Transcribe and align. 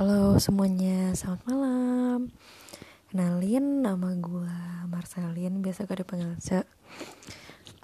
Halo 0.00 0.40
semuanya, 0.40 1.12
selamat 1.12 1.44
malam. 1.44 2.32
Kenalin, 3.12 3.84
nama 3.84 4.16
gue 4.16 4.56
Marcelin, 4.88 5.60
biasa 5.60 5.84
gue 5.84 6.00
dipanggil 6.00 6.40
Ce. 6.40 6.64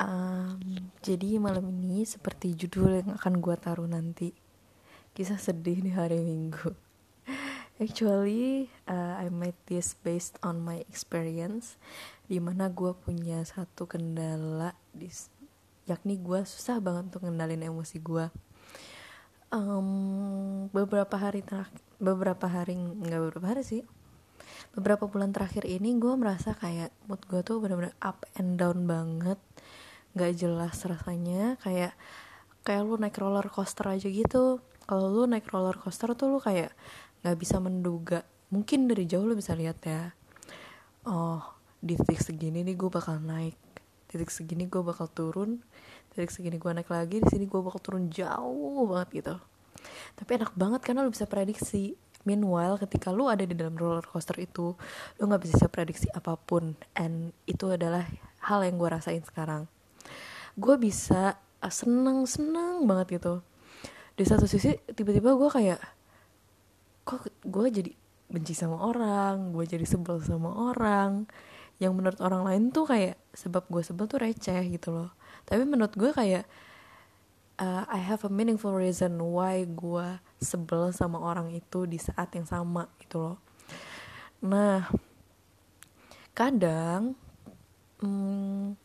Um, 0.01 0.57
Jadi 1.05 1.37
malam 1.37 1.69
ini 1.69 2.09
seperti 2.09 2.57
judul 2.57 3.05
yang 3.05 3.21
akan 3.21 3.45
gue 3.45 3.53
taruh 3.61 3.85
nanti. 3.85 4.33
Kisah 5.13 5.37
sedih 5.37 5.85
di 5.85 5.93
hari 5.93 6.25
minggu. 6.25 6.73
Actually, 7.84 8.73
uh, 8.89 9.21
I 9.21 9.29
made 9.29 9.61
this 9.69 9.93
based 10.01 10.41
on 10.41 10.64
my 10.64 10.89
experience 10.89 11.77
Di 12.25 12.41
mana 12.41 12.73
gue 12.73 12.96
punya 12.96 13.45
satu 13.45 13.85
kendala 13.85 14.73
Yakni 15.85 16.17
gue 16.25 16.41
susah 16.48 16.80
banget 16.80 17.12
untuk 17.12 17.29
ngendalin 17.29 17.69
emosi 17.69 18.01
gue 18.01 18.33
um, 19.57 20.68
beberapa 20.70 21.16
hari 21.16 21.41
terakhir 21.41 21.80
beberapa 21.96 22.44
hari 22.44 22.76
nggak 22.76 23.21
beberapa 23.25 23.46
hari 23.57 23.64
sih. 23.64 23.82
Beberapa 24.76 25.08
bulan 25.08 25.32
terakhir 25.32 25.64
ini 25.64 25.96
gue 25.96 26.12
merasa 26.12 26.53
kayak 26.53 26.93
mood 27.08 27.25
gue 27.25 27.40
tuh 27.40 27.64
bener-bener 27.64 27.96
up 28.04 28.29
and 28.36 28.61
down 28.61 28.84
banget. 28.84 29.40
Nggak 30.12 30.32
jelas 30.36 30.76
rasanya 30.84 31.57
kayak 31.64 31.96
kayak 32.61 32.83
lu 32.84 33.00
naik 33.00 33.17
roller 33.17 33.48
coaster 33.48 33.89
aja 33.89 34.06
gitu. 34.12 34.61
Kalau 34.84 35.08
lu 35.08 35.25
naik 35.25 35.48
roller 35.48 35.81
coaster 35.81 36.12
tuh 36.12 36.36
lu 36.36 36.39
kayak 36.39 36.77
nggak 37.25 37.36
bisa 37.41 37.56
menduga. 37.56 38.20
Mungkin 38.53 38.86
dari 38.92 39.09
jauh 39.09 39.25
lu 39.25 39.33
bisa 39.34 39.56
lihat 39.56 39.81
ya. 39.89 40.12
Oh 41.09 41.56
di 41.81 41.95
titik 41.95 42.20
segini 42.20 42.64
nih 42.64 42.75
gue 42.75 42.91
bakal 42.91 43.20
naik 43.20 43.55
titik 44.11 44.33
segini 44.33 44.67
gue 44.67 44.81
bakal 44.81 45.06
turun 45.06 45.61
titik 46.16 46.33
segini 46.33 46.56
gue 46.56 46.72
naik 46.72 46.88
lagi 46.88 47.20
di 47.20 47.28
sini 47.28 47.44
gue 47.44 47.61
bakal 47.61 47.77
turun 47.77 48.08
jauh 48.08 48.88
banget 48.88 49.08
gitu. 49.20 49.36
Tapi 50.16 50.30
enak 50.41 50.56
banget 50.56 50.80
karena 50.80 51.05
lu 51.05 51.12
bisa 51.12 51.28
prediksi. 51.28 51.92
Meanwhile 52.25 52.80
ketika 52.80 53.12
lu 53.12 53.28
ada 53.28 53.44
di 53.44 53.52
dalam 53.52 53.77
roller 53.77 54.02
coaster 54.02 54.41
itu 54.41 54.73
lu 55.20 55.23
nggak 55.28 55.45
bisa 55.45 55.69
prediksi 55.69 56.08
apa 56.17 56.41
pun. 56.41 56.73
And 56.97 57.36
itu 57.45 57.69
adalah 57.69 58.08
hal 58.48 58.64
yang 58.64 58.81
gue 58.81 58.89
rasain 58.89 59.20
sekarang. 59.28 59.69
Gue 60.56 60.81
bisa 60.81 61.36
uh, 61.36 61.69
seneng 61.69 62.25
seneng 62.25 62.89
banget 62.89 63.20
gitu. 63.20 63.45
Di 64.17 64.25
satu 64.25 64.48
sisi 64.48 64.73
tiba-tiba 64.97 65.36
gue 65.36 65.51
kayak 65.53 65.80
kok 67.05 67.28
gue 67.45 67.67
jadi 67.69 67.92
benci 68.33 68.56
sama 68.56 68.80
orang? 68.89 69.53
Gue 69.53 69.69
jadi 69.69 69.84
sebel 69.84 70.25
sama 70.25 70.73
orang? 70.73 71.28
Yang 71.77 71.92
menurut 71.92 72.20
orang 72.25 72.42
lain 72.48 72.62
tuh 72.73 72.89
kayak 72.89 73.20
sebab 73.36 73.69
gue 73.69 73.84
sebel 73.84 74.08
tuh 74.08 74.17
receh 74.17 74.64
gitu 74.73 74.97
loh 74.97 75.12
tapi 75.47 75.62
menurut 75.62 75.94
gue 75.94 76.11
kayak 76.11 76.44
uh, 77.62 77.84
I 77.89 78.00
have 78.02 78.27
a 78.27 78.30
meaningful 78.30 78.75
reason 78.77 79.16
why 79.22 79.64
gue 79.64 80.20
sebel 80.42 80.92
sama 80.92 81.22
orang 81.22 81.55
itu 81.55 81.89
di 81.89 81.97
saat 81.97 82.34
yang 82.36 82.44
sama 82.44 82.91
gitu 83.00 83.22
loh. 83.22 83.39
Nah 84.44 84.84
kadang 86.36 87.17
hmm, 88.05 88.77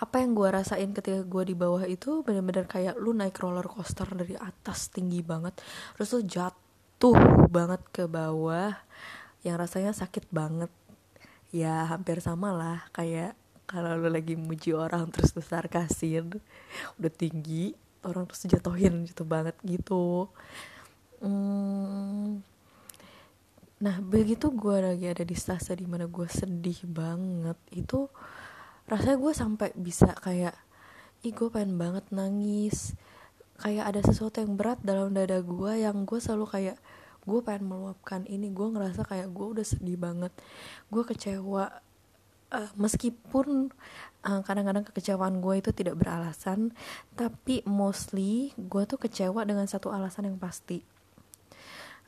apa 0.00 0.16
yang 0.18 0.32
gue 0.32 0.48
rasain 0.48 0.90
ketika 0.96 1.20
gue 1.22 1.42
di 1.44 1.54
bawah 1.54 1.84
itu 1.84 2.24
bener-bener 2.24 2.64
kayak 2.64 2.96
lu 2.96 3.12
naik 3.12 3.36
roller 3.38 3.68
coaster 3.68 4.08
dari 4.10 4.34
atas 4.34 4.88
tinggi 4.88 5.20
banget 5.20 5.54
terus 5.94 6.10
lu 6.16 6.24
jatuh 6.24 7.46
banget 7.52 7.84
ke 7.92 8.08
bawah 8.08 8.72
yang 9.44 9.60
rasanya 9.60 9.92
sakit 9.92 10.32
banget. 10.32 10.72
Ya 11.54 11.86
hampir 11.86 12.18
sama 12.18 12.50
lah 12.50 12.88
kayak 12.90 13.36
kalau 13.64 13.96
lo 13.96 14.08
lagi 14.12 14.36
muji 14.36 14.76
orang 14.76 15.08
terus 15.08 15.32
lu 15.32 15.42
sarkasin 15.42 16.36
udah 17.00 17.12
tinggi 17.12 17.72
orang 18.04 18.28
terus 18.28 18.44
jatuhin 18.46 19.08
gitu 19.08 19.24
banget 19.24 19.56
gitu. 19.64 20.28
Hmm, 21.24 22.44
nah 23.80 23.96
begitu 24.04 24.52
gue 24.52 24.76
lagi 24.76 25.08
ada 25.08 25.24
di 25.24 25.32
stase 25.32 25.72
di 25.72 25.88
mana 25.88 26.04
gue 26.04 26.28
sedih 26.28 26.84
banget 26.84 27.56
itu 27.72 28.12
rasanya 28.84 29.16
gue 29.16 29.32
sampai 29.32 29.68
bisa 29.72 30.12
kayak 30.20 30.52
ih 31.24 31.32
gue 31.32 31.48
pengen 31.48 31.80
banget 31.80 32.04
nangis. 32.12 32.92
Kayak 33.54 33.94
ada 33.94 34.00
sesuatu 34.04 34.42
yang 34.42 34.58
berat 34.58 34.82
dalam 34.84 35.14
dada 35.14 35.40
gue 35.40 35.72
yang 35.78 36.04
gue 36.04 36.18
selalu 36.20 36.46
kayak 36.52 36.76
gue 37.24 37.40
pengen 37.40 37.64
meluapkan. 37.72 38.20
Ini 38.28 38.52
gue 38.52 38.68
ngerasa 38.76 39.08
kayak 39.08 39.32
gue 39.32 39.46
udah 39.56 39.64
sedih 39.64 39.96
banget. 39.96 40.36
Gue 40.92 41.02
kecewa 41.08 41.72
uh, 42.54 42.70
meskipun 42.78 43.74
uh, 44.22 44.40
kadang-kadang 44.46 44.86
kekecewaan 44.86 45.42
gue 45.42 45.58
itu 45.58 45.70
tidak 45.74 45.98
beralasan 45.98 46.70
tapi 47.18 47.66
mostly 47.66 48.54
gue 48.54 48.82
tuh 48.86 48.96
kecewa 48.96 49.42
dengan 49.42 49.66
satu 49.66 49.90
alasan 49.90 50.30
yang 50.30 50.38
pasti. 50.38 50.86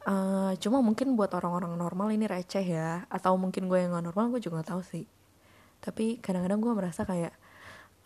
Uh, 0.06 0.54
cuma 0.62 0.78
mungkin 0.86 1.18
buat 1.18 1.34
orang-orang 1.34 1.74
normal 1.74 2.14
ini 2.14 2.30
receh 2.30 2.62
ya 2.62 3.10
atau 3.10 3.34
mungkin 3.34 3.66
gue 3.66 3.74
yang 3.82 3.90
gak 3.90 4.06
normal 4.06 4.30
gue 4.30 4.40
juga 4.40 4.62
gak 4.62 4.78
tahu 4.78 4.82
sih. 4.86 5.04
Tapi 5.82 6.22
kadang-kadang 6.22 6.62
gue 6.62 6.72
merasa 6.78 7.02
kayak 7.02 7.34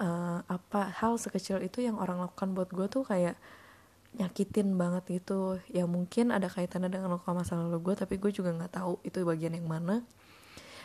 uh, 0.01 0.41
apa 0.49 0.97
hal 0.97 1.21
sekecil 1.21 1.61
itu 1.61 1.85
yang 1.85 2.01
orang 2.01 2.25
lakukan 2.25 2.57
buat 2.57 2.73
gue 2.73 2.87
tuh 2.89 3.05
kayak 3.05 3.37
nyakitin 4.11 4.75
banget 4.75 5.23
itu 5.23 5.63
ya 5.71 5.87
mungkin 5.87 6.35
ada 6.35 6.51
kaitannya 6.51 6.91
dengan 6.91 7.15
luka 7.15 7.31
masa 7.31 7.55
lalu 7.55 7.79
gue 7.79 7.95
tapi 7.95 8.19
gue 8.19 8.35
juga 8.35 8.51
nggak 8.51 8.75
tahu 8.75 8.99
itu 9.07 9.23
bagian 9.23 9.55
yang 9.55 9.71
mana 9.71 10.03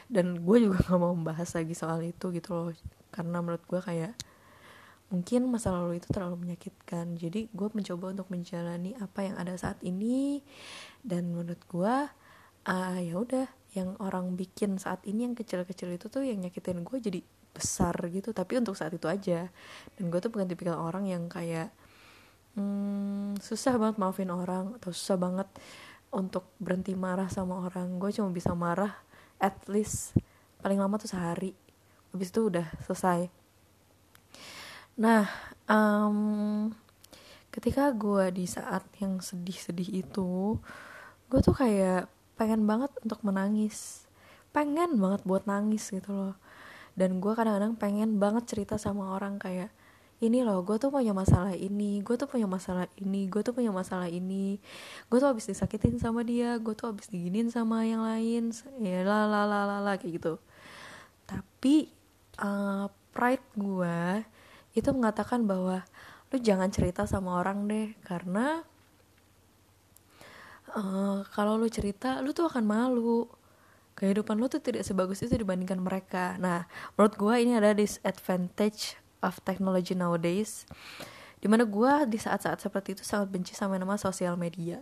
dan 0.05 0.45
gue 0.45 0.57
juga 0.69 0.77
nggak 0.85 0.99
mau 1.01 1.13
membahas 1.13 1.49
lagi 1.57 1.73
soal 1.73 2.01
itu 2.05 2.29
gitu 2.33 2.49
loh. 2.53 2.69
Karena 3.09 3.41
menurut 3.41 3.63
gue 3.65 3.81
kayak 3.81 4.13
mungkin 5.13 5.47
masa 5.47 5.69
lalu 5.73 6.01
itu 6.01 6.09
terlalu 6.09 6.45
menyakitkan. 6.45 7.17
Jadi 7.17 7.49
gue 7.49 7.67
mencoba 7.71 8.11
untuk 8.13 8.27
menjalani 8.29 8.97
apa 8.97 9.19
yang 9.25 9.35
ada 9.37 9.53
saat 9.57 9.79
ini. 9.85 10.41
Dan 11.01 11.33
menurut 11.33 11.61
gue 11.69 11.95
uh, 12.65 12.99
ya 12.99 13.15
udah 13.17 13.47
yang 13.75 13.99
orang 13.99 14.39
bikin 14.39 14.79
saat 14.79 15.03
ini 15.03 15.27
yang 15.27 15.35
kecil-kecil 15.35 15.91
itu 15.91 16.07
tuh 16.07 16.23
yang 16.23 16.39
nyakitin 16.39 16.81
gue 16.85 16.97
jadi 17.01 17.19
besar 17.55 17.95
gitu. 18.11 18.33
Tapi 18.33 18.61
untuk 18.61 18.77
saat 18.77 18.93
itu 18.93 19.05
aja. 19.07 19.49
Dan 19.97 20.03
gue 20.09 20.19
tuh 20.21 20.29
bukan 20.33 20.49
tipikal 20.49 20.77
orang 20.77 21.09
yang 21.09 21.25
kayak 21.31 21.71
hmm, 22.57 23.37
susah 23.39 23.77
banget 23.77 23.95
maafin 24.01 24.31
orang 24.31 24.75
atau 24.79 24.89
susah 24.91 25.17
banget 25.19 25.47
untuk 26.15 26.47
berhenti 26.57 26.95
marah 26.95 27.27
sama 27.27 27.67
orang. 27.67 27.99
Gue 27.99 28.09
cuma 28.15 28.31
bisa 28.31 28.55
marah 28.55 29.04
at 29.39 29.55
least 29.67 30.15
paling 30.59 30.79
lama 30.79 30.97
tuh 30.97 31.11
sehari. 31.11 31.53
Habis 32.11 32.29
itu 32.31 32.47
udah 32.47 32.67
selesai. 32.85 33.27
Nah 34.99 35.27
um, 35.67 36.71
ketika 37.51 37.91
gue 37.95 38.31
di 38.35 38.45
saat 38.47 38.83
yang 38.99 39.19
sedih-sedih 39.19 40.03
itu 40.03 40.59
gue 41.27 41.39
tuh 41.43 41.55
kayak 41.55 42.07
pengen 42.35 42.67
banget 42.67 42.91
untuk 43.03 43.23
menangis. 43.23 44.07
Pengen 44.55 44.99
banget 44.99 45.21
buat 45.27 45.43
nangis 45.47 45.91
gitu 45.91 46.11
loh. 46.11 46.35
Dan 46.95 47.19
gue 47.19 47.33
kadang-kadang 47.35 47.75
pengen 47.75 48.17
banget 48.19 48.47
cerita 48.47 48.79
sama 48.79 49.15
orang 49.15 49.35
kayak 49.35 49.67
ini 50.23 50.47
loh 50.47 50.63
gue 50.63 50.79
tuh 50.79 50.87
punya 50.87 51.11
masalah 51.11 51.51
ini 51.51 51.99
gue 51.99 52.15
tuh 52.15 52.23
punya 52.23 52.47
masalah 52.47 52.87
ini 52.95 53.27
gue 53.27 53.41
tuh 53.43 53.51
punya 53.51 53.71
masalah 53.75 54.07
ini. 54.07 54.63
Gue 55.11 55.17
tuh 55.19 55.27
habis 55.27 55.43
disakitin 55.51 55.99
sama 55.99 56.23
dia 56.23 56.55
gue 56.55 56.71
tuh 56.71 56.95
habis 56.95 57.11
diginin 57.11 57.51
sama 57.51 57.83
yang 57.83 57.99
lain 57.99 58.55
ya 58.79 59.03
lah 59.03 59.27
lah 59.27 59.43
lah 59.43 59.79
lah 59.83 59.95
kayak 59.99 60.23
gitu. 60.23 60.33
Tapi 61.27 61.91
uh, 62.39 62.87
pride 63.11 63.43
gue 63.59 64.23
itu 64.75 64.89
mengatakan 64.95 65.43
bahwa 65.43 65.83
lu 66.31 66.37
jangan 66.39 66.71
cerita 66.71 67.03
sama 67.03 67.39
orang 67.39 67.67
deh 67.67 67.91
karena 68.07 68.63
uh, 70.75 71.27
kalau 71.35 71.59
lu 71.59 71.67
cerita 71.67 72.23
lu 72.23 72.31
tuh 72.31 72.47
akan 72.47 72.63
malu. 72.63 73.27
Kehidupan 73.95 74.35
lu 74.35 74.51
tuh 74.51 74.59
tidak 74.59 74.83
sebagus 74.83 75.23
itu 75.23 75.39
dibandingkan 75.39 75.79
mereka. 75.79 76.35
Nah 76.39 76.67
menurut 76.95 77.15
gue 77.15 77.35
ini 77.47 77.55
ada 77.55 77.71
disadvantage 77.71 79.04
of 79.25 79.41
technology 79.41 79.97
nowadays 79.97 80.69
di 81.45 81.51
mana 81.51 81.61
gue 81.61 81.93
di 82.09 82.17
saat-saat 82.17 82.57
seperti 82.57 82.97
itu 82.97 83.03
sangat 83.05 83.29
benci 83.29 83.53
sama 83.53 83.77
nama 83.77 83.99
sosial 84.01 84.33
media. 84.33 84.81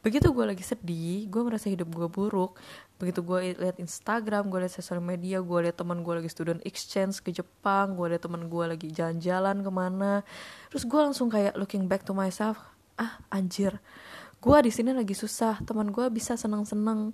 Begitu 0.00 0.32
gue 0.32 0.48
lagi 0.48 0.64
sedih 0.64 1.28
gue 1.28 1.42
merasa 1.44 1.68
hidup 1.68 1.92
gue 1.92 2.08
buruk. 2.08 2.56
Begitu 2.96 3.20
gue 3.20 3.52
lihat 3.52 3.76
Instagram 3.76 4.48
gue 4.48 4.64
lihat 4.64 4.72
sosial 4.72 5.04
media 5.04 5.44
gue 5.44 5.58
lihat 5.60 5.76
teman 5.76 6.00
gue 6.00 6.24
lagi 6.24 6.32
student 6.32 6.64
exchange 6.64 7.20
ke 7.20 7.36
Jepang 7.36 8.00
gue 8.00 8.16
lihat 8.16 8.24
teman 8.24 8.48
gue 8.48 8.64
lagi 8.64 8.88
jalan-jalan 8.88 9.60
ke 9.60 9.68
mana. 9.68 10.24
Terus 10.72 10.88
gue 10.88 11.00
langsung 11.04 11.28
kayak 11.28 11.52
looking 11.60 11.84
back 11.84 12.08
to 12.08 12.16
myself 12.16 12.56
ah 12.96 13.20
anjir. 13.28 13.76
Gue 14.40 14.56
di 14.64 14.72
sini 14.72 14.96
lagi 14.96 15.12
susah 15.12 15.60
teman 15.68 15.92
gue 15.92 16.08
bisa 16.08 16.32
seneng-seneng 16.32 17.12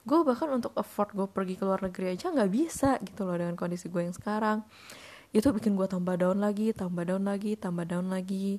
gue 0.00 0.18
bahkan 0.24 0.48
untuk 0.48 0.72
afford 0.80 1.12
gue 1.12 1.28
pergi 1.28 1.60
ke 1.60 1.64
luar 1.68 1.84
negeri 1.84 2.16
aja 2.16 2.32
nggak 2.32 2.50
bisa 2.50 2.96
gitu 3.04 3.28
loh 3.28 3.36
dengan 3.36 3.52
kondisi 3.52 3.92
gue 3.92 4.00
yang 4.00 4.16
sekarang 4.16 4.64
itu 5.30 5.46
bikin 5.54 5.78
gue 5.78 5.86
tambah 5.86 6.18
down 6.18 6.42
lagi 6.42 6.74
tambah 6.74 7.06
down 7.06 7.22
lagi 7.22 7.54
tambah 7.54 7.86
down 7.86 8.10
lagi. 8.10 8.58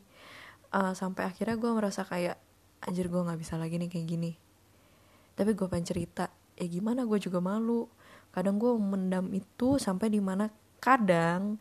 Uh, 0.71 0.95
sampai 0.95 1.27
akhirnya 1.27 1.59
gue 1.59 1.71
merasa 1.75 2.07
kayak 2.07 2.39
anjir 2.79 3.11
gue 3.11 3.19
nggak 3.19 3.39
bisa 3.39 3.59
lagi 3.59 3.75
nih 3.75 3.91
kayak 3.91 4.07
gini. 4.07 4.31
Tapi 5.35 5.51
gue 5.51 5.67
pengen 5.67 5.87
cerita 5.87 6.31
ya 6.55 6.65
gimana 6.67 7.03
gue 7.03 7.19
juga 7.19 7.43
malu. 7.43 7.91
Kadang 8.31 8.55
gue 8.55 8.71
mendam 8.79 9.27
itu 9.35 9.75
sampai 9.75 10.07
di 10.07 10.23
mana 10.23 10.47
kadang 10.79 11.59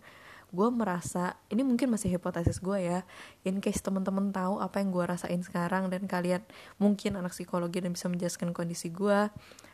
gue 0.50 0.68
merasa 0.70 1.38
ini 1.46 1.62
mungkin 1.62 1.94
masih 1.94 2.18
hipotesis 2.18 2.58
gue 2.58 2.78
ya 2.82 3.06
in 3.46 3.62
case 3.62 3.78
teman-teman 3.78 4.34
tahu 4.34 4.58
apa 4.58 4.82
yang 4.82 4.90
gue 4.90 5.04
rasain 5.06 5.40
sekarang 5.46 5.86
dan 5.86 6.10
kalian 6.10 6.42
mungkin 6.82 7.14
anak 7.14 7.30
psikologi 7.30 7.78
dan 7.78 7.94
bisa 7.94 8.10
menjelaskan 8.10 8.50
kondisi 8.50 8.90
gue 8.90 9.30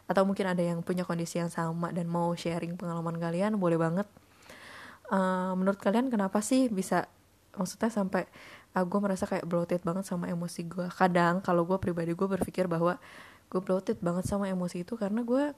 atau 0.06 0.22
mungkin 0.28 0.52
ada 0.52 0.60
yang 0.60 0.84
punya 0.84 1.08
kondisi 1.08 1.40
yang 1.40 1.48
sama 1.48 1.96
dan 1.96 2.12
mau 2.12 2.28
sharing 2.36 2.76
pengalaman 2.76 3.16
kalian 3.16 3.56
boleh 3.56 3.80
banget 3.80 4.04
uh, 5.10 5.52
menurut 5.54 5.78
kalian 5.78 6.10
kenapa 6.10 6.42
sih 6.42 6.70
bisa 6.70 7.06
maksudnya 7.56 7.88
sampai 7.88 8.28
uh, 8.76 8.84
gue 8.84 9.00
merasa 9.00 9.24
kayak 9.24 9.48
bloated 9.48 9.80
banget 9.82 10.04
sama 10.04 10.28
emosi 10.28 10.68
gue 10.68 10.86
kadang 10.92 11.40
kalau 11.40 11.64
gue 11.64 11.78
pribadi 11.80 12.12
gue 12.12 12.28
berpikir 12.28 12.68
bahwa 12.68 13.00
gue 13.48 13.60
bloated 13.62 13.98
banget 14.02 14.26
sama 14.28 14.50
emosi 14.50 14.82
itu 14.84 14.98
karena 14.98 15.22
gue 15.22 15.54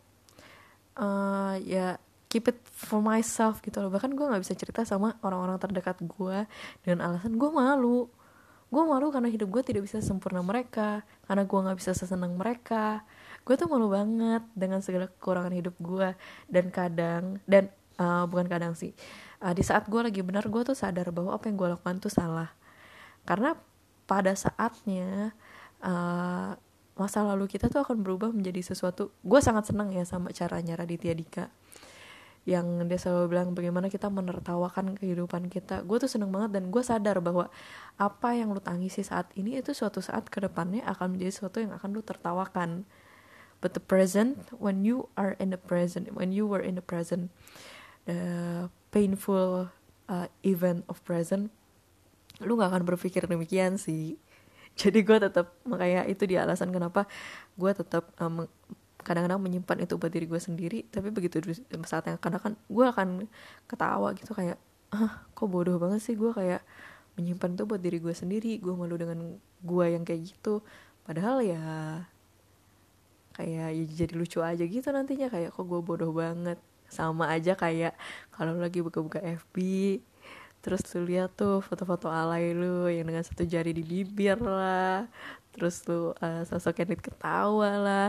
uh, 1.01 1.55
ya 1.65 1.97
keep 2.29 2.45
it 2.53 2.61
for 2.69 3.01
myself 3.01 3.65
gitu 3.65 3.81
loh. 3.81 3.89
Bahkan 3.89 4.13
gue 4.13 4.27
nggak 4.29 4.43
bisa 4.45 4.53
cerita 4.53 4.85
sama 4.85 5.17
orang-orang 5.25 5.57
terdekat 5.57 5.97
gue 6.05 6.45
dengan 6.85 7.09
alasan 7.09 7.41
gue 7.41 7.51
malu. 7.51 8.07
Gue 8.69 8.85
malu 8.85 9.09
karena 9.09 9.33
hidup 9.33 9.49
gue 9.49 9.63
tidak 9.65 9.89
bisa 9.89 10.05
sempurna 10.05 10.45
mereka 10.45 11.01
karena 11.25 11.49
gue 11.49 11.59
nggak 11.59 11.79
bisa 11.81 11.97
sesenang 11.97 12.37
mereka. 12.37 13.01
Gue 13.49 13.57
tuh 13.57 13.65
malu 13.65 13.89
banget 13.89 14.45
dengan 14.53 14.85
segala 14.85 15.09
kekurangan 15.09 15.57
hidup 15.57 15.73
gue 15.81 16.13
dan 16.53 16.69
kadang 16.69 17.41
dan 17.49 17.73
uh, 17.97 18.29
bukan 18.29 18.45
kadang 18.45 18.77
sih 18.77 18.93
uh, 19.43 19.55
di 19.55 19.63
saat 19.63 19.87
gue 19.87 20.01
lagi 20.01 20.21
benar 20.23 20.47
gue 20.47 20.63
tuh 20.67 20.77
sadar 20.77 21.11
bahwa 21.15 21.35
apa 21.35 21.51
yang 21.51 21.57
gue 21.57 21.69
lakukan 21.75 21.97
tuh 22.03 22.13
salah. 22.13 22.51
Karena 23.25 23.55
pada 24.09 24.33
saatnya 24.33 25.37
uh, 25.85 26.57
masa 26.99 27.23
lalu 27.23 27.47
kita 27.47 27.71
tuh 27.71 27.85
akan 27.85 28.03
berubah 28.03 28.35
menjadi 28.35 28.75
sesuatu 28.75 29.15
gue 29.23 29.39
sangat 29.39 29.71
senang 29.71 29.95
ya 29.95 30.03
sama 30.03 30.35
caranya 30.35 30.75
Raditya 30.75 31.15
Dika 31.15 31.47
yang 32.49 32.89
dia 32.89 32.97
selalu 32.97 33.37
bilang 33.37 33.53
bagaimana 33.53 33.93
kita 33.93 34.09
menertawakan 34.09 34.97
kehidupan 34.97 35.53
kita. 35.53 35.85
Gue 35.85 36.01
tuh 36.01 36.09
seneng 36.09 36.33
banget 36.33 36.57
dan 36.57 36.73
gue 36.73 36.81
sadar 36.81 37.21
bahwa 37.21 37.53
apa 38.01 38.29
yang 38.33 38.57
lu 38.57 38.63
tangisi 38.65 39.05
saat 39.05 39.29
ini 39.37 39.61
itu 39.61 39.77
suatu 39.77 40.01
saat 40.01 40.33
ke 40.33 40.41
depannya 40.41 40.81
akan 40.89 41.13
menjadi 41.13 41.29
sesuatu 41.37 41.61
yang 41.61 41.77
akan 41.77 41.93
lu 41.93 42.01
tertawakan. 42.01 42.89
But 43.61 43.77
the 43.77 43.85
present 43.85 44.49
when 44.57 44.81
you 44.89 45.13
are 45.21 45.37
in 45.37 45.53
the 45.53 45.61
present 45.61 46.09
when 46.17 46.33
you 46.33 46.49
were 46.49 46.65
in 46.65 46.81
the 46.81 46.85
present 46.85 47.29
the 48.09 48.73
painful 48.89 49.69
uh, 50.09 50.29
event 50.43 50.83
of 50.89 51.01
present 51.05 51.53
lu 52.39 52.55
nggak 52.55 52.71
akan 52.71 52.83
berpikir 52.87 53.27
demikian 53.27 53.79
sih. 53.79 54.15
Jadi 54.81 55.03
gue 55.03 55.19
tetap 55.19 55.59
makanya 55.67 56.07
itu 56.07 56.23
dia 56.27 56.47
alasan 56.47 56.71
kenapa 56.71 57.11
gue 57.59 57.71
tetap 57.75 58.15
um, 58.23 58.47
kadang-kadang 59.03 59.41
menyimpan 59.43 59.83
itu 59.83 59.95
buat 59.99 60.13
diri 60.13 60.27
gue 60.31 60.39
sendiri. 60.39 60.87
Tapi 60.87 61.11
begitu 61.11 61.43
saat 61.87 62.07
yang 62.07 62.19
kadang 62.23 62.43
kan 62.43 62.53
gue 62.55 62.87
akan 62.87 63.27
ketawa 63.67 64.15
gitu 64.15 64.33
kayak 64.35 64.59
ah 64.95 65.27
kok 65.35 65.49
bodoh 65.51 65.83
banget 65.83 66.01
sih? 66.03 66.15
Gue 66.15 66.31
kayak 66.31 66.63
menyimpan 67.19 67.59
itu 67.59 67.65
buat 67.67 67.83
diri 67.83 67.99
gue 67.99 68.15
sendiri. 68.15 68.63
Gue 68.63 68.75
malu 68.79 68.95
dengan 68.95 69.35
gue 69.63 69.87
yang 69.91 70.07
kayak 70.07 70.31
gitu. 70.31 70.63
Padahal 71.03 71.43
ya 71.43 71.63
kayak 73.35 73.71
ya 73.75 73.85
jadi 73.87 74.15
lucu 74.15 74.39
aja 74.47 74.63
gitu 74.63 74.89
nantinya. 74.95 75.27
Kayak 75.27 75.59
kok 75.59 75.67
gue 75.67 75.81
bodoh 75.83 76.15
banget 76.15 76.63
sama 76.89 77.31
aja 77.31 77.53
kayak 77.55 77.95
kalau 78.33 78.57
lagi 78.57 78.81
buka-buka 78.81 79.21
FB 79.21 79.57
terus 80.59 80.83
lu 80.93 81.07
lihat 81.07 81.39
tuh 81.39 81.63
foto-foto 81.63 82.11
alay 82.11 82.51
lu 82.51 82.91
yang 82.91 83.07
dengan 83.07 83.23
satu 83.23 83.47
jari 83.47 83.71
di 83.71 83.87
bibir 83.87 84.37
lah 84.43 85.07
terus 85.55 85.83
tuh 85.87 86.15
uh, 86.19 86.43
sosok 86.45 86.83
Kenneth 86.83 87.03
ketawa 87.03 87.71
lah 87.79 88.09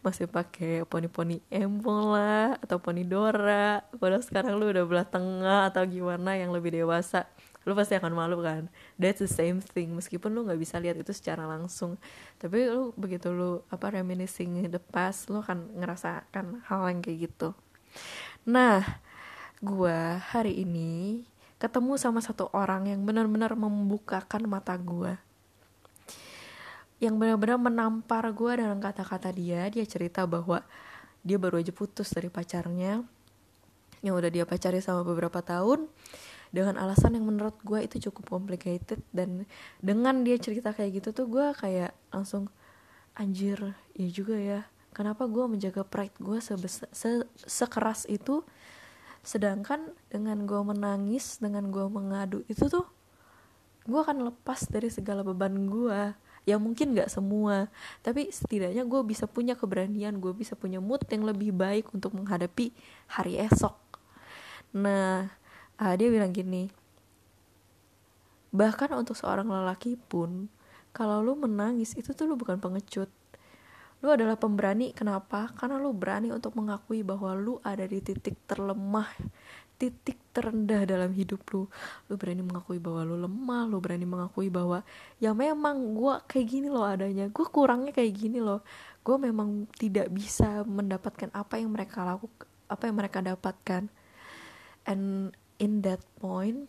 masih 0.00 0.26
pakai 0.26 0.84
poni-poni 0.88 1.44
embol 1.52 2.16
lah 2.16 2.56
atau 2.60 2.80
poni 2.80 3.04
Dora 3.04 3.84
padahal 3.96 4.24
sekarang 4.24 4.56
lu 4.56 4.72
udah 4.72 4.84
belah 4.88 5.08
tengah 5.08 5.68
atau 5.68 5.84
gimana 5.84 6.36
yang 6.40 6.52
lebih 6.52 6.72
dewasa 6.72 7.28
lu 7.68 7.76
pasti 7.76 7.92
akan 7.92 8.16
malu 8.16 8.40
kan. 8.40 8.72
That's 8.96 9.20
the 9.20 9.28
same 9.28 9.60
thing 9.60 9.92
meskipun 9.92 10.32
lu 10.32 10.48
nggak 10.48 10.56
bisa 10.56 10.80
lihat 10.80 10.96
itu 10.96 11.12
secara 11.12 11.44
langsung 11.44 12.00
tapi 12.40 12.64
lu 12.72 12.96
begitu 12.96 13.28
lu 13.28 13.60
apa 13.68 14.00
reminiscing 14.00 14.64
the 14.72 14.80
past 14.80 15.28
lu 15.28 15.44
akan 15.44 15.68
ngerasakan 15.76 16.64
hal 16.64 16.88
yang 16.88 17.04
kayak 17.04 17.28
gitu 17.28 17.52
nah 18.44 18.82
gua 19.60 20.16
hari 20.32 20.64
ini 20.64 21.24
ketemu 21.60 22.00
sama 22.00 22.24
satu 22.24 22.48
orang 22.56 22.88
yang 22.88 23.04
benar-benar 23.04 23.52
membukakan 23.52 24.48
mata 24.48 24.72
gua. 24.80 25.20
Yang 27.00 27.14
benar-benar 27.16 27.56
menampar 27.60 28.24
gue 28.32 28.60
dengan 28.60 28.76
kata-kata 28.76 29.32
dia. 29.32 29.68
Dia 29.72 29.84
cerita 29.88 30.24
bahwa 30.28 30.60
dia 31.20 31.36
baru 31.36 31.60
aja 31.60 31.72
putus 31.72 32.12
dari 32.12 32.28
pacarnya 32.28 33.04
yang 34.00 34.14
udah 34.16 34.32
dia 34.32 34.48
pacari 34.48 34.80
sama 34.80 35.04
beberapa 35.04 35.44
tahun 35.44 35.84
dengan 36.48 36.80
alasan 36.80 37.16
yang 37.16 37.28
menurut 37.28 37.56
gue 37.60 37.84
itu 37.84 38.08
cukup 38.08 38.40
complicated. 38.40 39.00
Dan 39.12 39.44
dengan 39.80 40.24
dia 40.24 40.36
cerita 40.40 40.72
kayak 40.72 41.00
gitu 41.00 41.08
tuh 41.12 41.26
gue 41.28 41.46
kayak 41.56 41.92
langsung 42.12 42.48
anjir 43.16 43.76
ya 43.92 44.08
juga 44.08 44.36
ya 44.36 44.60
kenapa 45.00 45.24
gue 45.24 45.48
menjaga 45.48 45.80
pride 45.80 46.12
gue 46.20 46.44
sebesar 46.44 46.84
se 46.92 47.24
sekeras 47.48 48.04
itu 48.04 48.44
sedangkan 49.24 49.96
dengan 50.12 50.44
gue 50.44 50.60
menangis 50.60 51.40
dengan 51.40 51.72
gue 51.72 51.88
mengadu 51.88 52.44
itu 52.52 52.68
tuh 52.68 52.84
gue 53.88 53.96
akan 53.96 54.28
lepas 54.28 54.68
dari 54.68 54.92
segala 54.92 55.24
beban 55.24 55.56
gue 55.72 56.12
ya 56.44 56.60
mungkin 56.60 56.92
gak 56.92 57.08
semua 57.08 57.72
tapi 58.04 58.28
setidaknya 58.28 58.84
gue 58.84 59.00
bisa 59.08 59.24
punya 59.24 59.56
keberanian 59.56 60.20
gue 60.20 60.36
bisa 60.36 60.52
punya 60.52 60.84
mood 60.84 61.00
yang 61.08 61.24
lebih 61.24 61.56
baik 61.56 61.88
untuk 61.96 62.12
menghadapi 62.12 62.76
hari 63.08 63.40
esok. 63.40 63.76
Nah 64.76 65.32
uh, 65.80 65.94
dia 65.96 66.12
bilang 66.12 66.28
gini 66.36 66.68
bahkan 68.52 68.92
untuk 68.92 69.16
seorang 69.16 69.48
lelaki 69.48 69.96
pun 69.96 70.52
kalau 70.92 71.24
lu 71.24 71.40
menangis 71.40 71.96
itu 71.96 72.12
tuh 72.12 72.28
lu 72.28 72.36
bukan 72.36 72.60
pengecut 72.60 73.08
lu 74.00 74.08
adalah 74.08 74.36
pemberani 74.40 74.96
kenapa? 74.96 75.52
Karena 75.56 75.76
lu 75.76 75.92
berani 75.92 76.32
untuk 76.32 76.56
mengakui 76.56 77.04
bahwa 77.04 77.36
lu 77.36 77.60
ada 77.60 77.84
di 77.84 78.00
titik 78.00 78.36
terlemah 78.48 79.08
titik 79.80 80.20
terendah 80.36 80.84
dalam 80.84 81.08
hidup 81.16 81.40
lu. 81.56 81.64
Lu 82.12 82.14
berani 82.20 82.44
mengakui 82.44 82.76
bahwa 82.76 83.00
lu 83.00 83.16
lemah 83.16 83.64
lu 83.64 83.80
berani 83.80 84.04
mengakui 84.04 84.52
bahwa 84.52 84.84
ya 85.16 85.32
memang 85.32 85.96
gue 85.96 86.14
kayak 86.28 86.46
gini 86.52 86.68
loh 86.68 86.84
adanya. 86.84 87.32
Gue 87.32 87.48
kurangnya 87.48 87.96
kayak 87.96 88.12
gini 88.12 88.44
loh. 88.44 88.60
Gue 89.00 89.16
memang 89.16 89.64
tidak 89.80 90.12
bisa 90.12 90.60
mendapatkan 90.68 91.32
apa 91.32 91.56
yang 91.56 91.72
mereka 91.72 92.04
lakukan 92.04 92.44
apa 92.68 92.82
yang 92.86 92.96
mereka 93.00 93.24
dapatkan. 93.24 93.88
And 94.84 95.32
in 95.56 95.80
that 95.88 96.04
point 96.20 96.68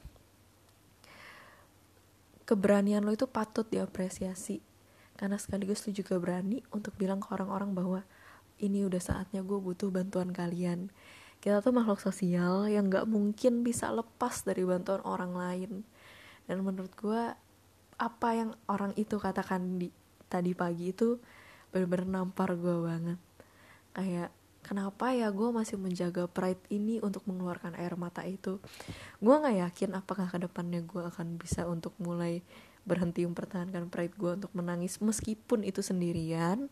keberanian 2.47 3.03
lo 3.03 3.15
itu 3.15 3.27
patut 3.27 3.67
diapresiasi 3.67 4.70
karena 5.21 5.38
sekaligus 5.38 5.85
lu 5.85 5.94
juga 5.94 6.18
berani 6.18 6.65
untuk 6.73 6.97
bilang 6.97 7.21
ke 7.21 7.29
orang-orang 7.29 7.77
bahwa 7.77 8.01
ini 8.57 8.81
udah 8.89 8.98
saatnya 8.98 9.45
gue 9.45 9.62
butuh 9.62 9.93
bantuan 9.93 10.34
kalian. 10.34 10.89
Kita 11.38 11.62
tuh 11.62 11.77
makhluk 11.77 12.01
sosial 12.01 12.65
yang 12.65 12.89
gak 12.89 13.05
mungkin 13.05 13.62
bisa 13.62 13.93
lepas 13.93 14.41
dari 14.41 14.65
bantuan 14.65 15.05
orang 15.05 15.38
lain. 15.38 15.72
Dan 16.50 16.65
menurut 16.65 16.89
gue 16.98 17.38
apa 18.01 18.29
yang 18.34 18.57
orang 18.65 18.98
itu 18.98 19.22
katakan 19.22 19.77
di 19.77 19.93
tadi 20.25 20.57
pagi 20.57 20.89
itu 20.89 21.22
bener-bener 21.69 22.10
nampar 22.10 22.57
gue 22.57 22.81
banget. 22.81 23.22
Kayak 23.93 24.34
kenapa 24.65 25.13
ya 25.13 25.29
gue 25.29 25.53
masih 25.53 25.77
menjaga 25.77 26.25
pride 26.25 26.65
ini 26.74 26.98
untuk 26.98 27.29
mengeluarkan 27.29 27.77
air 27.77 27.93
mata 27.93 28.25
itu? 28.25 28.57
Gue 29.22 29.38
nggak 29.38 29.69
yakin 29.69 30.01
apakah 30.01 30.25
ke 30.34 30.41
depannya 30.41 30.81
gue 30.81 31.05
akan 31.13 31.38
bisa 31.38 31.69
untuk 31.69 31.93
mulai 32.01 32.41
berhenti 32.83 33.23
mempertahankan 33.25 33.88
pride 33.93 34.15
gue 34.17 34.31
untuk 34.41 34.51
menangis 34.57 34.97
meskipun 35.00 35.61
itu 35.61 35.85
sendirian 35.85 36.69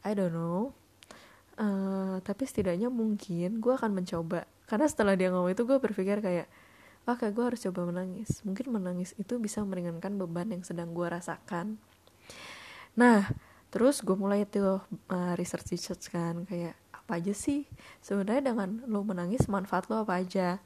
I 0.00 0.16
don't 0.16 0.32
know. 0.32 0.72
Uh, 1.60 2.24
tapi 2.24 2.48
setidaknya 2.48 2.88
mungkin 2.88 3.60
gue 3.60 3.72
akan 3.76 3.92
mencoba. 3.92 4.48
Karena 4.64 4.88
setelah 4.88 5.12
dia 5.12 5.28
ngomong 5.28 5.52
itu 5.52 5.68
gue 5.68 5.76
berpikir 5.76 6.24
kayak 6.24 6.48
oke 7.04 7.20
okay, 7.20 7.28
gue 7.36 7.44
harus 7.44 7.60
coba 7.68 7.84
menangis. 7.92 8.40
Mungkin 8.48 8.72
menangis 8.72 9.12
itu 9.20 9.36
bisa 9.36 9.60
meringankan 9.60 10.16
beban 10.16 10.48
yang 10.48 10.64
sedang 10.64 10.96
gue 10.96 11.04
rasakan. 11.04 11.76
Nah 12.96 13.28
terus 13.68 14.02
gue 14.02 14.16
mulai 14.16 14.48
tuh 14.48 14.82
uh, 15.12 15.32
research 15.36 15.76
research 15.76 16.10
kan 16.10 16.42
kayak 16.48 16.74
apa 16.90 17.22
aja 17.22 17.30
sih 17.30 17.66
sebenarnya 18.02 18.50
dengan 18.50 18.82
lo 18.90 19.06
menangis 19.06 19.46
manfaat 19.46 19.86
lo 19.86 20.02
apa 20.02 20.18
aja 20.18 20.58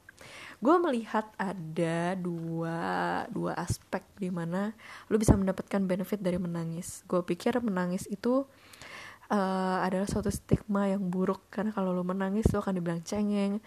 gue 0.64 0.76
melihat 0.81 1.28
ada 1.37 2.16
dua 2.16 2.78
dua 3.28 3.52
aspek 3.61 4.00
di 4.16 4.33
mana 4.33 4.73
lo 5.12 5.21
bisa 5.21 5.37
mendapatkan 5.37 5.85
benefit 5.85 6.25
dari 6.25 6.40
menangis. 6.40 7.04
Gue 7.04 7.21
pikir 7.21 7.61
menangis 7.61 8.09
itu 8.09 8.49
uh, 9.28 9.78
adalah 9.85 10.09
suatu 10.09 10.33
stigma 10.33 10.88
yang 10.88 11.04
buruk. 11.12 11.52
Karena 11.52 11.75
kalau 11.75 11.93
lu 11.93 12.04
menangis 12.07 12.49
lu 12.52 12.61
akan 12.64 12.75
dibilang 12.81 13.02
cengeng. 13.04 13.61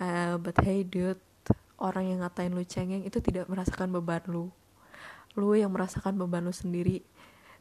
Uh, 0.00 0.40
but 0.40 0.56
hey 0.64 0.80
dude 0.80 1.20
orang 1.76 2.08
yang 2.08 2.24
ngatain 2.24 2.52
lu 2.56 2.64
cengeng 2.64 3.04
itu 3.04 3.20
tidak 3.20 3.48
merasakan 3.48 3.92
beban 3.92 4.24
lu. 4.28 4.48
Lu 5.36 5.52
yang 5.52 5.72
merasakan 5.72 6.16
beban 6.16 6.44
lu 6.44 6.54
sendiri. 6.56 7.04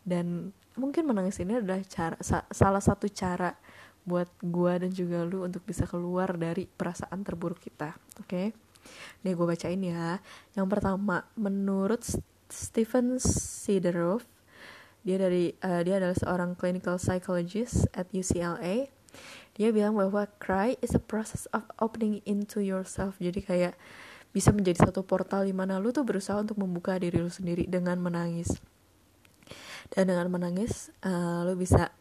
Dan 0.04 0.56
mungkin 0.80 1.04
menangis 1.04 1.40
ini 1.44 1.60
adalah 1.60 1.84
cara 1.84 2.16
sa 2.24 2.48
salah 2.48 2.80
satu 2.80 3.12
cara 3.12 3.52
buat 4.10 4.34
gua 4.42 4.82
dan 4.82 4.90
juga 4.90 5.22
lu 5.22 5.46
untuk 5.46 5.62
bisa 5.62 5.86
keluar 5.86 6.34
dari 6.34 6.66
perasaan 6.66 7.22
terburuk 7.22 7.62
kita 7.62 7.94
oke? 8.18 8.26
Okay? 8.26 8.48
nih 9.24 9.34
gue 9.36 9.46
bacain 9.46 9.82
ya. 9.82 10.24
Yang 10.56 10.68
pertama 10.72 11.28
menurut 11.36 12.02
Stephen 12.50 13.20
Sideroff 13.22 14.26
dia 15.00 15.16
dari 15.16 15.56
uh, 15.64 15.80
dia 15.80 15.96
adalah 15.96 16.18
seorang 16.18 16.52
clinical 16.60 17.00
psychologist 17.00 17.88
at 17.96 18.12
UCLA 18.12 18.92
dia 19.56 19.70
bilang 19.76 19.96
bahwa 19.96 20.28
cry 20.40 20.76
is 20.80 20.96
a 20.96 21.02
process 21.02 21.48
of 21.52 21.68
opening 21.84 22.24
into 22.24 22.64
yourself. 22.64 23.20
Jadi 23.20 23.44
kayak 23.44 23.76
bisa 24.30 24.54
menjadi 24.56 24.88
satu 24.88 25.04
portal 25.04 25.44
di 25.44 25.52
mana 25.52 25.82
lu 25.82 25.92
tuh 25.92 26.08
berusaha 26.08 26.40
untuk 26.40 26.62
membuka 26.62 26.96
diri 26.96 27.20
lu 27.20 27.28
sendiri 27.28 27.68
dengan 27.68 28.00
menangis. 28.00 28.56
Dan 29.92 30.14
dengan 30.14 30.32
menangis 30.32 30.94
uh, 31.04 31.44
lu 31.44 31.60
bisa 31.60 31.92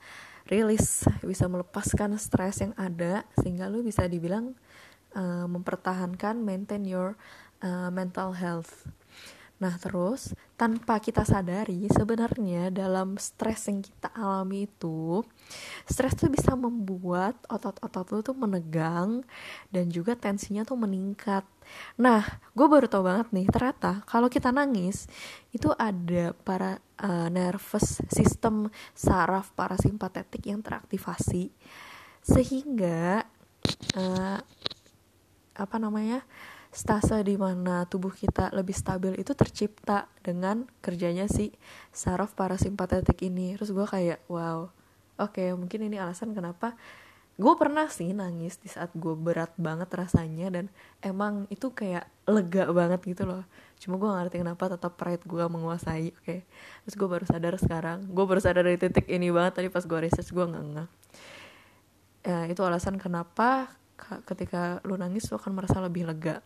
rilis 0.48 1.04
bisa 1.20 1.44
melepaskan 1.46 2.16
stres 2.16 2.64
yang 2.64 2.72
ada 2.74 3.22
sehingga 3.36 3.68
lu 3.68 3.84
bisa 3.84 4.08
dibilang 4.08 4.56
uh, 5.12 5.44
mempertahankan 5.44 6.40
maintain 6.40 6.82
your 6.88 7.14
uh, 7.60 7.92
mental 7.92 8.32
health. 8.32 8.88
Nah 9.58 9.74
terus 9.76 10.32
tanpa 10.54 11.02
kita 11.02 11.26
sadari 11.26 11.90
sebenarnya 11.90 12.70
dalam 12.70 13.18
stres 13.18 13.66
yang 13.66 13.82
kita 13.82 14.08
alami 14.14 14.70
itu 14.70 15.22
Stres 15.82 16.14
tuh 16.14 16.30
bisa 16.30 16.54
membuat 16.54 17.34
otot-otot 17.50 18.06
lu 18.14 18.20
tuh 18.22 18.36
menegang 18.38 19.26
dan 19.74 19.90
juga 19.90 20.14
tensinya 20.14 20.62
tuh 20.62 20.78
meningkat 20.78 21.42
Nah 22.00 22.22
gue 22.52 22.66
baru 22.66 22.86
tau 22.86 23.04
banget 23.04 23.32
nih 23.34 23.46
ternyata 23.50 24.02
kalau 24.06 24.30
kita 24.30 24.52
nangis 24.54 25.10
itu 25.50 25.72
ada 25.74 26.36
para 26.44 26.78
uh, 27.02 27.28
nervous 27.28 28.02
system 28.10 28.70
saraf 28.92 29.52
parasimpatetik 29.54 30.48
yang 30.48 30.60
teraktivasi. 30.62 31.50
Sehingga 32.22 33.24
uh, 33.96 34.38
apa 35.58 35.76
namanya 35.80 36.22
stase 36.68 37.24
di 37.24 37.34
mana 37.34 37.88
tubuh 37.88 38.12
kita 38.12 38.52
lebih 38.52 38.76
stabil 38.76 39.16
itu 39.16 39.32
tercipta 39.32 40.06
dengan 40.20 40.68
kerjanya 40.84 41.24
si 41.26 41.50
saraf 41.90 42.36
parasimpatetik 42.36 43.24
ini. 43.24 43.56
Terus 43.56 43.72
gue 43.72 43.86
kayak 43.88 44.28
wow 44.28 44.68
oke 45.18 45.34
okay, 45.34 45.50
mungkin 45.52 45.90
ini 45.90 45.98
alasan 45.98 46.32
kenapa 46.32 46.78
gue 47.38 47.54
pernah 47.54 47.86
sih 47.86 48.10
nangis 48.10 48.58
di 48.58 48.66
saat 48.66 48.90
gue 48.98 49.14
berat 49.14 49.54
banget 49.54 49.86
rasanya 49.94 50.50
dan 50.50 50.66
emang 50.98 51.46
itu 51.54 51.70
kayak 51.70 52.10
lega 52.26 52.66
banget 52.74 52.98
gitu 53.06 53.30
loh 53.30 53.46
cuma 53.78 53.94
gue 53.94 54.10
gak 54.10 54.18
ngerti 54.26 54.36
kenapa 54.42 54.64
tetap 54.74 54.98
pride 54.98 55.22
gue 55.22 55.44
menguasai 55.46 56.10
oke 56.18 56.22
okay? 56.26 56.42
terus 56.82 56.94
gue 56.98 57.08
baru 57.08 57.24
sadar 57.30 57.54
sekarang 57.54 58.10
gue 58.10 58.24
baru 58.26 58.42
sadar 58.42 58.66
dari 58.66 58.74
titik 58.74 59.06
ini 59.06 59.30
banget 59.30 59.62
tadi 59.62 59.68
pas 59.70 59.86
gue 59.86 59.98
research 60.02 60.34
gue 60.34 60.44
nggak 60.50 60.64
nggak 60.74 60.88
ya, 62.26 62.38
itu 62.50 62.60
alasan 62.66 62.98
kenapa 62.98 63.70
ketika 64.26 64.82
lu 64.82 64.98
nangis 64.98 65.30
lu 65.30 65.38
akan 65.38 65.54
merasa 65.54 65.78
lebih 65.78 66.10
lega 66.10 66.42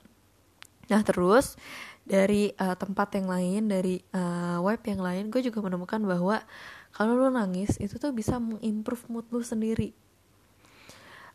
Nah 0.90 1.00
terus 1.06 1.56
dari 2.02 2.50
uh, 2.58 2.74
tempat 2.74 3.14
yang 3.14 3.30
lain, 3.30 3.62
dari 3.70 4.02
uh, 4.12 4.58
web 4.60 4.82
yang 4.82 5.00
lain, 5.00 5.30
gue 5.30 5.40
juga 5.40 5.62
menemukan 5.62 6.02
bahwa 6.02 6.42
kalau 6.92 7.16
lo 7.16 7.30
nangis 7.30 7.78
itu 7.78 7.96
tuh 7.96 8.10
bisa 8.10 8.36
mengimprove 8.36 9.06
mood 9.08 9.26
lo 9.30 9.40
sendiri. 9.40 9.94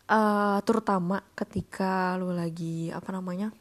Uh, 0.07 0.63
terutama 0.63 1.19
ketika 1.35 2.15
lo 2.15 2.31
lagi 2.31 2.87
apa 2.95 3.11
namanya 3.11 3.51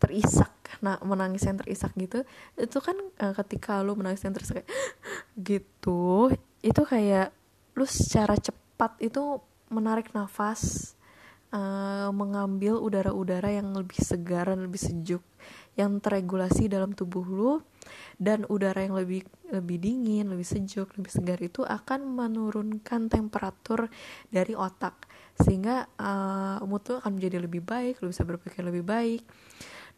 terisak, 0.00 0.52
nah 0.80 0.96
menangis 1.04 1.44
yang 1.44 1.60
terisak 1.60 1.92
gitu, 1.96 2.24
itu 2.56 2.78
kan 2.80 2.96
uh, 3.20 3.36
ketika 3.44 3.84
lo 3.84 3.92
menangis 3.96 4.24
yang 4.24 4.32
terisak 4.32 4.64
gitu, 5.36 6.32
itu 6.64 6.82
kayak 6.88 7.36
lo 7.76 7.84
secara 7.84 8.36
cepat 8.40 8.96
itu 9.04 9.40
menarik 9.68 10.08
nafas 10.16 10.94
uh, 11.54 12.10
mengambil 12.10 12.80
udara-udara 12.80 13.54
yang 13.54 13.70
lebih 13.76 14.00
segar 14.02 14.50
dan 14.50 14.64
lebih 14.66 14.80
sejuk 14.82 15.22
yang 15.74 15.98
terregulasi 15.98 16.70
dalam 16.70 16.94
tubuh 16.94 17.26
lu 17.26 17.52
dan 18.16 18.48
udara 18.48 18.82
yang 18.82 18.96
lebih 18.96 19.26
lebih 19.50 19.78
dingin, 19.78 20.30
lebih 20.30 20.46
sejuk, 20.46 20.94
lebih 20.98 21.12
segar 21.12 21.38
itu 21.40 21.62
akan 21.62 22.04
menurunkan 22.04 23.12
temperatur 23.12 23.92
dari 24.28 24.56
otak 24.56 25.06
sehingga 25.34 25.90
uh, 25.98 26.62
mood 26.62 26.86
akan 26.86 27.18
menjadi 27.18 27.42
lebih 27.42 27.62
baik, 27.66 27.98
lu 28.02 28.14
bisa 28.14 28.22
berpikir 28.22 28.62
lebih 28.62 28.86
baik. 28.86 29.22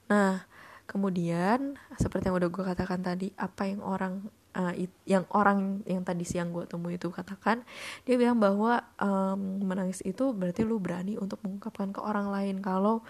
Nah, 0.09 0.41
kemudian 0.88 1.76
seperti 2.00 2.33
yang 2.33 2.41
udah 2.41 2.49
gue 2.49 2.65
katakan 2.65 3.05
tadi, 3.05 3.29
apa 3.37 3.69
yang 3.69 3.85
orang 3.85 4.25
uh, 4.57 4.75
yang 5.05 5.29
orang 5.37 5.85
yang 5.85 6.03
tadi 6.03 6.25
siang 6.25 6.50
gue 6.50 6.65
temui 6.65 6.97
itu 6.97 7.12
katakan 7.12 7.62
dia 8.09 8.17
bilang 8.17 8.41
bahwa 8.41 8.81
um, 8.97 9.61
menangis 9.62 10.00
itu 10.03 10.33
berarti 10.33 10.65
lu 10.65 10.81
berani 10.81 11.21
untuk 11.21 11.38
mengungkapkan 11.45 11.93
ke 11.93 12.00
orang 12.00 12.33
lain 12.33 12.65
kalau 12.65 13.05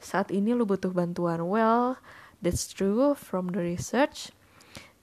saat 0.00 0.32
ini 0.32 0.56
lu 0.56 0.64
butuh 0.64 0.90
bantuan 0.90 1.44
well 1.44 2.00
that's 2.40 2.68
true 2.68 3.14
from 3.16 3.52
the 3.52 3.60
research. 3.60 4.34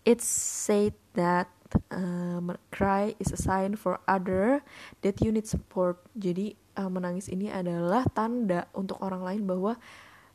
It's 0.08 0.27
said 0.27 0.94
that 1.17 1.51
um, 1.91 2.56
cry 2.72 3.15
is 3.20 3.34
a 3.34 3.39
sign 3.39 3.75
for 3.75 4.00
other 4.08 4.63
that 5.01 5.20
you 5.20 5.34
need 5.34 5.50
support. 5.50 6.00
Jadi 6.15 6.56
uh, 6.79 6.88
menangis 6.88 7.27
ini 7.27 7.51
adalah 7.51 8.08
tanda 8.12 8.70
untuk 8.72 9.00
orang 9.03 9.24
lain 9.24 9.44
bahwa 9.44 9.75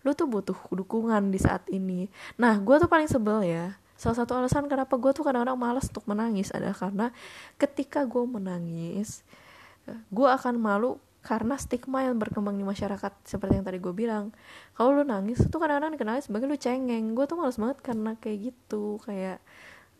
lu 0.02 0.12
tuh 0.12 0.26
butuh 0.26 0.58
dukungan 0.74 1.30
di 1.32 1.38
saat 1.40 1.64
ini. 1.72 2.10
Nah, 2.36 2.58
gue 2.58 2.76
tuh 2.76 2.90
paling 2.90 3.08
sebel 3.08 3.46
ya. 3.46 3.78
Salah 3.96 4.18
satu 4.18 4.34
alasan 4.34 4.66
kenapa 4.66 4.98
gue 4.98 5.14
tuh 5.14 5.22
kadang-kadang 5.22 5.56
malas 5.56 5.86
untuk 5.86 6.04
menangis 6.10 6.50
adalah 6.50 6.74
karena 6.74 7.06
ketika 7.54 8.02
gue 8.02 8.24
menangis 8.26 9.22
gue 9.86 10.28
akan 10.28 10.58
malu 10.58 10.98
karena 11.22 11.54
stigma 11.54 12.02
yang 12.02 12.18
berkembang 12.18 12.58
di 12.58 12.66
masyarakat 12.66 13.12
seperti 13.22 13.62
yang 13.62 13.66
tadi 13.66 13.78
gue 13.78 13.94
bilang. 13.94 14.34
Kalau 14.74 14.90
lu 14.90 15.06
nangis 15.06 15.38
tuh 15.46 15.62
kadang-kadang 15.62 15.94
dikenal 15.94 16.18
sebagai 16.18 16.50
lu 16.50 16.58
cengeng. 16.58 17.14
Gue 17.14 17.24
tuh 17.30 17.38
malas 17.38 17.56
banget 17.56 17.78
karena 17.80 18.18
kayak 18.18 18.52
gitu 18.52 18.98
kayak 19.06 19.38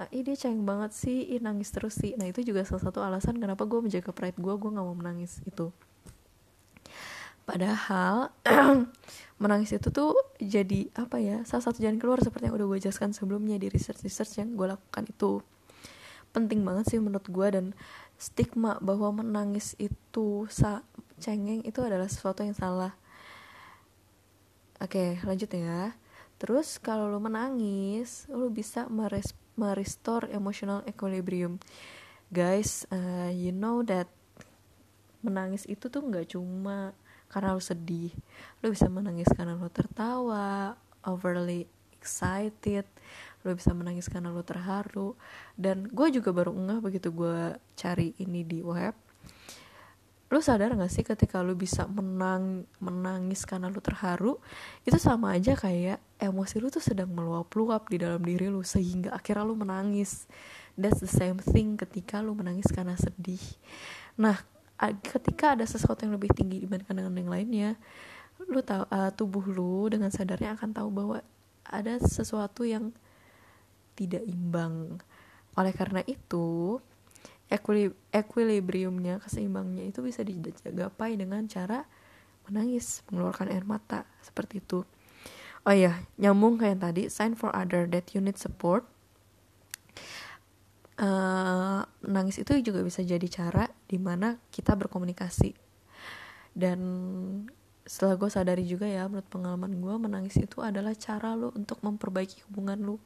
ah, 0.03 0.09
ih 0.11 0.27
dia 0.27 0.35
cengeng 0.35 0.67
banget 0.67 0.91
sih 0.93 1.31
ih 1.35 1.41
nangis 1.41 1.71
terus 1.71 1.95
sih. 1.95 2.19
Nah 2.19 2.27
itu 2.27 2.43
juga 2.43 2.67
salah 2.67 2.83
satu 2.83 2.99
alasan 3.01 3.39
kenapa 3.39 3.63
gue 3.65 3.79
menjaga 3.79 4.11
pride 4.11 4.39
gue 4.39 4.55
gue 4.59 4.71
nggak 4.75 4.87
mau 4.87 4.99
menangis 4.99 5.39
itu 5.47 5.71
padahal 7.43 8.31
menangis 9.43 9.75
itu 9.75 9.91
tuh 9.91 10.15
jadi 10.39 10.87
apa 10.95 11.19
ya 11.19 11.43
salah 11.43 11.65
satu 11.67 11.83
jalan 11.83 11.99
keluar 11.99 12.23
seperti 12.23 12.49
yang 12.49 12.55
udah 12.55 12.67
gue 12.71 12.79
jelaskan 12.89 13.11
sebelumnya 13.11 13.59
di 13.59 13.67
research 13.67 14.07
research 14.07 14.39
yang 14.39 14.55
gue 14.55 14.67
lakukan 14.71 15.05
itu. 15.11 15.43
Penting 16.33 16.65
banget 16.65 16.89
sih 16.89 16.99
menurut 17.03 17.27
gue 17.29 17.49
dan 17.53 17.67
stigma 18.17 18.79
bahwa 18.81 19.21
menangis 19.21 19.77
itu 19.77 20.47
sa 20.49 20.87
cengeng 21.23 21.63
itu 21.63 21.79
adalah 21.79 22.11
sesuatu 22.11 22.43
yang 22.43 22.59
salah. 22.59 22.93
Oke 24.83 25.23
lanjut 25.23 25.47
ya. 25.55 25.95
Terus 26.43 26.83
kalau 26.83 27.07
lo 27.07 27.23
menangis 27.23 28.27
lo 28.27 28.51
bisa 28.51 28.91
meres 28.91 29.31
merestore 29.55 30.27
emotional 30.35 30.83
equilibrium. 30.91 31.63
Guys 32.35 32.83
uh, 32.91 33.31
you 33.31 33.55
know 33.55 33.87
that 33.87 34.11
menangis 35.23 35.63
itu 35.71 35.87
tuh 35.87 36.03
nggak 36.03 36.35
cuma 36.35 36.91
karena 37.31 37.55
lu 37.55 37.63
sedih. 37.63 38.11
Lu 38.59 38.75
bisa 38.75 38.91
menangis 38.91 39.31
karena 39.31 39.55
lu 39.55 39.71
tertawa 39.71 40.75
overly 41.07 41.71
excited 41.95 42.83
lu 43.43 43.59
bisa 43.59 43.75
menangis 43.75 44.07
karena 44.07 44.31
lu 44.31 44.43
terharu. 44.43 45.15
Dan 45.55 45.87
gue 45.91 46.09
juga 46.15 46.31
baru 46.35 46.55
ngeh 46.55 46.79
begitu 46.83 47.11
gue 47.15 47.59
cari 47.75 48.15
ini 48.23 48.47
di 48.47 48.63
web 48.63 48.95
lu 50.33 50.41
sadar 50.41 50.73
gak 50.73 50.89
sih 50.89 51.05
ketika 51.05 51.45
lu 51.45 51.53
bisa 51.53 51.85
menang 51.85 52.65
menangis 52.81 53.45
karena 53.45 53.69
lu 53.69 53.85
terharu? 53.85 54.41
Itu 54.89 54.97
sama 54.97 55.37
aja 55.37 55.53
kayak 55.53 56.01
emosi 56.17 56.57
lu 56.57 56.73
tuh 56.73 56.81
sedang 56.81 57.13
meluap-luap 57.13 57.93
di 57.93 58.01
dalam 58.01 58.25
diri 58.25 58.49
lu 58.49 58.65
sehingga 58.65 59.13
akhirnya 59.13 59.45
lu 59.45 59.53
menangis. 59.61 60.25
That's 60.73 61.05
the 61.05 61.13
same 61.13 61.37
thing 61.37 61.77
ketika 61.77 62.25
lu 62.25 62.33
menangis 62.33 62.73
karena 62.73 62.97
sedih. 62.97 63.45
Nah 64.17 64.41
ketika 65.05 65.53
ada 65.53 65.69
sesuatu 65.69 66.09
yang 66.09 66.17
lebih 66.17 66.33
tinggi 66.33 66.65
dibandingkan 66.65 66.97
dengan 66.97 67.15
yang 67.15 67.31
lainnya 67.31 67.71
lu 68.51 68.59
tahu 68.65 68.83
uh, 68.91 69.11
tubuh 69.15 69.45
lu 69.47 69.87
dengan 69.87 70.11
sadarnya 70.11 70.59
akan 70.59 70.75
tahu 70.75 70.89
bahwa 70.91 71.23
ada 71.63 72.01
sesuatu 72.03 72.67
yang 72.67 72.91
tidak 73.95 74.25
imbang. 74.27 74.99
Oleh 75.55 75.71
karena 75.77 76.01
itu 76.09 76.81
equilibriumnya 77.51 79.21
keseimbangannya 79.21 79.91
itu 79.91 80.01
bisa 80.01 80.25
digapai 80.25 81.17
dengan 81.17 81.45
cara 81.47 81.85
menangis 82.49 83.07
mengeluarkan 83.11 83.49
air 83.53 83.65
mata 83.67 84.09
seperti 84.25 84.59
itu. 84.63 84.83
Oh 85.63 85.75
iya 85.75 86.03
nyambung 86.19 86.59
kayak 86.59 86.83
tadi 86.83 87.03
sign 87.07 87.39
for 87.39 87.55
other 87.55 87.87
that 87.87 88.11
you 88.15 88.21
need 88.23 88.35
support. 88.39 88.83
Uh, 91.03 91.83
nangis 92.05 92.39
itu 92.39 92.55
juga 92.63 92.85
bisa 92.85 93.03
jadi 93.03 93.27
cara 93.27 93.67
di 93.87 93.99
mana 93.99 94.39
kita 94.51 94.75
berkomunikasi. 94.75 95.55
Dan 96.53 96.81
setelah 97.83 98.15
gue 98.15 98.31
sadari 98.31 98.65
juga 98.67 98.87
ya 98.87 99.11
menurut 99.11 99.27
pengalaman 99.27 99.73
gue 99.83 99.95
menangis 99.99 100.39
itu 100.39 100.63
adalah 100.63 100.95
cara 100.95 101.35
lo 101.35 101.51
untuk 101.59 101.83
memperbaiki 101.83 102.47
hubungan 102.47 102.79
lo 102.79 102.97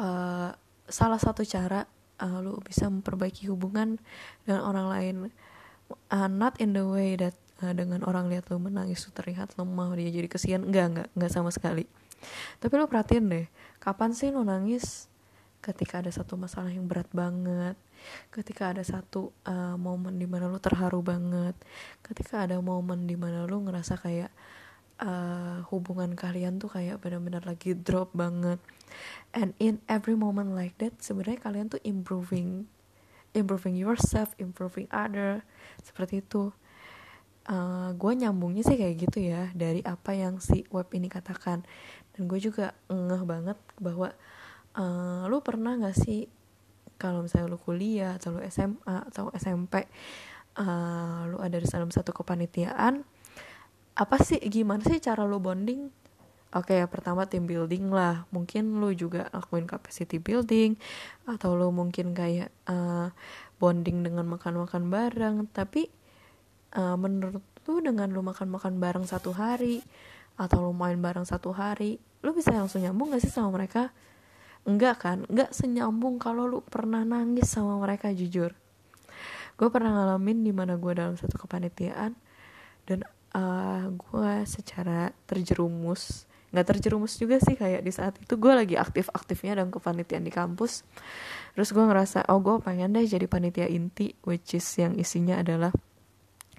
uh, 0.00 0.48
salah 0.88 1.20
satu 1.20 1.44
cara 1.44 1.84
uh, 2.20 2.38
lo 2.44 2.60
bisa 2.60 2.86
memperbaiki 2.86 3.48
hubungan 3.48 3.98
dengan 4.44 4.62
orang 4.68 4.86
lain. 4.92 5.16
Uh, 6.12 6.30
not 6.30 6.54
in 6.62 6.76
the 6.76 6.84
way 6.86 7.18
that 7.18 7.34
uh, 7.64 7.74
dengan 7.74 8.06
orang 8.06 8.30
lihat 8.30 8.46
lo 8.52 8.62
menangis 8.62 9.02
tuh 9.02 9.12
terlihat 9.16 9.56
lemah 9.56 9.96
dia 9.96 10.12
jadi 10.12 10.28
kesian. 10.30 10.68
Enggak 10.68 10.86
enggak 10.94 11.08
enggak 11.16 11.32
sama 11.32 11.50
sekali. 11.50 11.88
Tapi 12.60 12.72
lo 12.76 12.86
perhatiin 12.86 13.26
deh 13.32 13.46
kapan 13.80 14.12
sih 14.12 14.28
lo 14.30 14.44
nangis? 14.44 15.08
Ketika 15.60 16.00
ada 16.00 16.08
satu 16.08 16.40
masalah 16.40 16.72
yang 16.72 16.88
berat 16.88 17.08
banget. 17.12 17.76
Ketika 18.32 18.72
ada 18.72 18.80
satu 18.80 19.28
uh, 19.44 19.76
momen 19.76 20.16
di 20.16 20.24
mana 20.24 20.48
lo 20.48 20.56
terharu 20.56 21.04
banget. 21.04 21.52
Ketika 22.00 22.48
ada 22.48 22.56
momen 22.64 23.04
di 23.04 23.16
mana 23.16 23.44
lo 23.44 23.60
ngerasa 23.60 24.00
kayak 24.00 24.32
uh, 25.00 25.64
hubungan 25.72 26.12
kalian 26.14 26.60
tuh 26.60 26.70
kayak 26.70 27.00
benar-benar 27.00 27.42
lagi 27.48 27.72
drop 27.74 28.12
banget. 28.12 28.60
And 29.32 29.56
in 29.62 29.80
every 29.88 30.14
moment 30.14 30.52
like 30.52 30.76
that 30.82 31.00
sebenarnya 31.00 31.40
kalian 31.40 31.66
tuh 31.72 31.80
improving 31.86 32.66
improving 33.30 33.78
yourself 33.78 34.34
improving 34.36 34.86
other 34.92 35.42
seperti 35.80 36.20
itu. 36.22 36.52
Uh, 37.50 37.56
eh, 37.56 37.88
gue 37.96 38.12
nyambungnya 38.20 38.62
sih 38.62 38.76
kayak 38.76 38.96
gitu 39.00 39.18
ya 39.26 39.48
dari 39.56 39.80
apa 39.82 40.12
yang 40.12 40.38
si 40.38 40.68
web 40.70 40.86
ini 40.92 41.08
katakan. 41.08 41.64
Dan 42.14 42.28
gue 42.28 42.38
juga 42.38 42.76
ngeh 42.92 43.24
banget 43.24 43.58
bahwa 43.80 44.12
uh, 44.76 45.24
lu 45.26 45.40
pernah 45.40 45.78
gak 45.80 45.96
sih 45.96 46.28
kalau 47.00 47.24
misalnya 47.24 47.48
lu 47.48 47.58
kuliah 47.58 48.20
atau 48.20 48.36
lu 48.36 48.44
SMA 48.44 49.08
atau 49.08 49.32
SMP 49.32 49.88
uh, 50.60 51.24
lu 51.32 51.40
ada 51.40 51.56
di 51.56 51.64
dalam 51.64 51.88
satu 51.88 52.12
kepanitiaan 52.12 53.08
apa 54.00 54.16
sih 54.24 54.40
gimana 54.48 54.80
sih 54.80 54.96
cara 54.96 55.28
lu 55.28 55.36
bonding 55.36 55.92
Oke 56.50 56.74
okay, 56.74 56.82
pertama 56.90 57.30
team 57.30 57.46
building 57.46 57.94
lah 57.94 58.26
Mungkin 58.34 58.82
lu 58.82 58.90
juga 58.90 59.30
lakuin 59.30 59.70
capacity 59.70 60.18
building 60.18 60.74
Atau 61.22 61.54
lu 61.54 61.70
mungkin 61.70 62.10
kayak 62.10 62.50
uh, 62.66 63.14
bonding 63.62 64.02
dengan 64.02 64.26
makan-makan 64.26 64.90
bareng 64.90 65.36
Tapi 65.54 65.86
uh, 66.74 66.98
menurut 66.98 67.44
lu 67.70 67.78
dengan 67.78 68.10
lu 68.10 68.26
makan-makan 68.26 68.82
bareng 68.82 69.06
satu 69.06 69.30
hari 69.30 69.84
Atau 70.34 70.58
lu 70.64 70.74
main 70.74 70.98
bareng 70.98 71.22
satu 71.22 71.54
hari 71.54 72.02
Lu 72.26 72.34
bisa 72.34 72.50
langsung 72.50 72.82
nyambung 72.82 73.14
gak 73.14 73.22
sih 73.22 73.30
sama 73.30 73.54
mereka? 73.54 73.94
Enggak 74.66 75.06
kan? 75.06 75.22
Enggak 75.30 75.54
senyambung 75.54 76.18
kalau 76.18 76.50
lu 76.50 76.66
pernah 76.66 77.06
nangis 77.06 77.46
sama 77.46 77.78
mereka 77.78 78.10
jujur 78.10 78.58
Gue 79.54 79.68
pernah 79.70 79.94
ngalamin 79.94 80.42
di 80.42 80.50
mana 80.50 80.74
gue 80.74 80.92
dalam 80.98 81.14
satu 81.14 81.38
kepanitiaan 81.38 82.18
Dan 82.90 83.06
uh, 83.34 83.90
gue 83.90 84.32
secara 84.46 85.14
terjerumus 85.26 86.30
nggak 86.50 86.66
terjerumus 86.66 87.14
juga 87.14 87.38
sih 87.38 87.54
kayak 87.54 87.86
di 87.86 87.92
saat 87.94 88.18
itu 88.18 88.34
gue 88.34 88.50
lagi 88.50 88.74
aktif-aktifnya 88.74 89.62
dalam 89.62 89.70
kepanitiaan 89.70 90.26
di 90.26 90.34
kampus. 90.34 90.82
Terus 91.54 91.70
gue 91.70 91.84
ngerasa 91.86 92.26
oh 92.26 92.42
gue 92.42 92.58
pengen 92.58 92.90
deh 92.90 93.06
jadi 93.06 93.26
panitia 93.30 93.70
inti 93.70 94.18
which 94.26 94.58
is 94.58 94.66
yang 94.74 94.98
isinya 94.98 95.38
adalah 95.38 95.70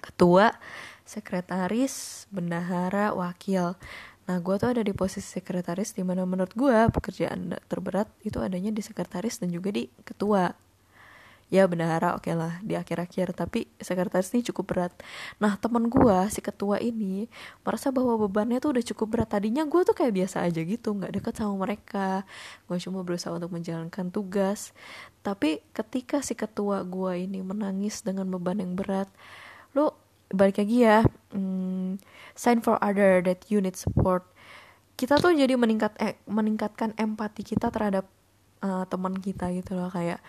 ketua 0.00 0.56
sekretaris 1.04 2.24
bendahara 2.32 3.12
wakil. 3.12 3.76
Nah 4.24 4.36
gue 4.40 4.54
tuh 4.56 4.72
ada 4.72 4.80
di 4.80 4.96
posisi 4.96 5.28
sekretaris 5.28 5.92
di 5.92 6.02
mana 6.08 6.24
menurut 6.24 6.56
gue 6.56 6.88
pekerjaan 6.88 7.52
terberat 7.68 8.08
itu 8.24 8.40
adanya 8.40 8.72
di 8.72 8.80
sekretaris 8.80 9.44
dan 9.44 9.52
juga 9.52 9.76
di 9.76 9.92
ketua 10.08 10.56
ya 11.52 11.68
bendahara 11.68 12.16
oke 12.16 12.24
okay 12.24 12.32
lah 12.32 12.56
di 12.64 12.72
akhir-akhir. 12.80 13.36
Tapi 13.36 13.68
sekretaris 13.76 14.32
ini 14.32 14.40
cukup 14.48 14.72
berat. 14.72 14.92
Nah 15.36 15.60
teman 15.60 15.92
gue 15.92 16.18
si 16.32 16.40
ketua 16.40 16.80
ini 16.80 17.28
merasa 17.60 17.92
bahwa 17.92 18.16
bebannya 18.24 18.56
tuh 18.56 18.72
udah 18.72 18.84
cukup 18.88 19.06
berat. 19.12 19.28
Tadinya 19.36 19.68
gue 19.68 19.84
tuh 19.84 19.92
kayak 19.92 20.16
biasa 20.16 20.48
aja 20.48 20.64
gitu 20.64 20.96
nggak 20.96 21.12
deket 21.20 21.34
sama 21.36 21.68
mereka. 21.68 22.24
Gue 22.64 22.80
cuma 22.80 23.04
berusaha 23.04 23.36
untuk 23.36 23.52
menjalankan 23.52 24.08
tugas. 24.08 24.72
Tapi 25.20 25.60
ketika 25.76 26.24
si 26.24 26.32
ketua 26.32 26.88
gue 26.88 27.28
ini 27.28 27.44
menangis 27.44 28.00
dengan 28.00 28.32
beban 28.32 28.56
yang 28.56 28.72
berat 28.72 29.12
lo 29.76 29.92
balik 30.32 30.64
lagi 30.64 30.88
ya. 30.88 31.04
Hmm, 31.36 32.00
sign 32.32 32.64
for 32.64 32.80
other 32.80 33.20
that 33.20 33.44
you 33.52 33.60
need 33.60 33.76
support. 33.76 34.24
Kita 34.96 35.20
tuh 35.20 35.36
jadi 35.36 35.52
meningkat 35.60 35.92
eh, 36.00 36.16
meningkatkan 36.24 36.96
empati 36.96 37.44
kita 37.44 37.68
terhadap 37.68 38.08
uh, 38.64 38.84
teman 38.88 39.18
kita 39.18 39.50
gitu 39.52 39.76
loh 39.76 39.90
kayak 39.90 40.22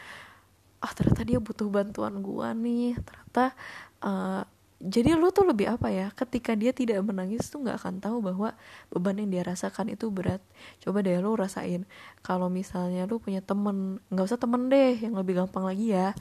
ah 0.83 0.91
ternyata 0.91 1.23
dia 1.23 1.39
butuh 1.39 1.71
bantuan 1.71 2.19
gua 2.19 2.51
nih 2.51 2.99
ternyata 2.99 3.55
uh, 4.03 4.43
jadi 4.83 5.15
lu 5.15 5.31
tuh 5.31 5.47
lebih 5.47 5.71
apa 5.71 5.87
ya 5.87 6.11
ketika 6.11 6.59
dia 6.59 6.75
tidak 6.75 6.99
menangis 7.07 7.47
tuh 7.47 7.63
nggak 7.63 7.79
akan 7.79 8.03
tahu 8.03 8.19
bahwa 8.19 8.51
beban 8.91 9.15
yang 9.15 9.31
dia 9.31 9.43
rasakan 9.47 9.95
itu 9.95 10.11
berat. 10.11 10.43
Coba 10.83 10.99
deh 10.99 11.15
lu 11.23 11.39
rasain 11.39 11.87
kalau 12.19 12.51
misalnya 12.51 13.07
lu 13.07 13.15
punya 13.23 13.39
temen 13.39 14.03
nggak 14.11 14.27
usah 14.27 14.35
temen 14.35 14.67
deh 14.67 14.99
yang 14.99 15.15
lebih 15.15 15.39
gampang 15.39 15.63
lagi 15.63 15.95
ya 15.95 16.11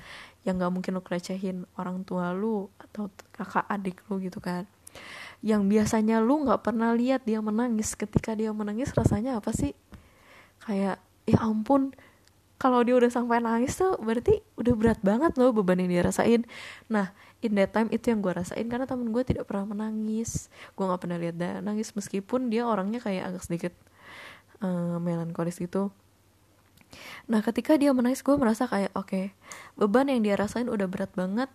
yang 0.46 0.62
nggak 0.62 0.70
mungkin 0.78 0.94
lu 0.94 1.02
kelecehin 1.02 1.66
orang 1.74 2.06
tua 2.06 2.30
lu 2.30 2.70
atau 2.78 3.10
kakak 3.34 3.66
adik 3.66 3.98
lu 4.06 4.22
gitu 4.22 4.38
kan. 4.38 4.62
Yang 5.42 5.66
biasanya 5.66 6.22
lu 6.22 6.46
nggak 6.46 6.62
pernah 6.62 6.94
lihat 6.94 7.26
dia 7.26 7.42
menangis 7.42 7.98
ketika 7.98 8.38
dia 8.38 8.54
menangis 8.54 8.94
rasanya 8.94 9.42
apa 9.42 9.50
sih? 9.50 9.74
Kayak 10.62 11.02
ya 11.26 11.38
ampun 11.42 11.90
kalau 12.62 12.78
dia 12.86 12.94
udah 12.94 13.10
sampai 13.10 13.42
nangis 13.42 13.74
tuh 13.74 13.98
berarti 13.98 14.38
udah 14.54 14.74
berat 14.78 15.02
banget 15.02 15.34
loh 15.34 15.50
beban 15.50 15.82
yang 15.82 15.90
dia 15.90 16.02
rasain. 16.06 16.46
Nah 16.86 17.10
in 17.42 17.58
that 17.58 17.74
time 17.74 17.90
itu 17.90 18.14
yang 18.14 18.22
gue 18.22 18.30
rasain 18.30 18.62
karena 18.70 18.86
temen 18.86 19.10
gue 19.10 19.22
tidak 19.26 19.50
pernah 19.50 19.66
menangis. 19.66 20.46
Gue 20.78 20.86
nggak 20.86 21.02
pernah 21.02 21.18
lihat 21.18 21.34
dia 21.34 21.58
nangis 21.58 21.90
meskipun 21.90 22.54
dia 22.54 22.62
orangnya 22.62 23.02
kayak 23.02 23.34
agak 23.34 23.42
sedikit 23.42 23.74
uh, 24.62 25.02
melankolis 25.02 25.58
gitu. 25.58 25.90
Nah 27.26 27.42
ketika 27.42 27.74
dia 27.74 27.90
menangis 27.90 28.22
gue 28.22 28.38
merasa 28.38 28.70
kayak 28.70 28.94
oke 28.94 29.10
okay, 29.10 29.34
beban 29.74 30.06
yang 30.06 30.22
dia 30.22 30.38
rasain 30.38 30.70
udah 30.70 30.86
berat 30.86 31.10
banget. 31.18 31.50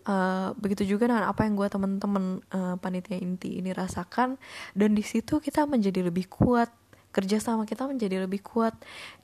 Uh, 0.00 0.56
begitu 0.56 0.96
juga 0.96 1.12
dengan 1.12 1.28
apa 1.28 1.44
yang 1.44 1.60
gue 1.60 1.68
temen-temen 1.68 2.40
uh, 2.52 2.76
panitia 2.76 3.16
inti 3.16 3.64
ini 3.64 3.72
rasakan. 3.72 4.36
Dan 4.76 4.92
di 4.92 5.00
situ 5.00 5.40
kita 5.40 5.64
menjadi 5.64 6.04
lebih 6.04 6.28
kuat 6.28 6.68
kerja 7.10 7.42
sama 7.42 7.66
kita 7.66 7.86
menjadi 7.90 8.22
lebih 8.22 8.42
kuat 8.42 8.74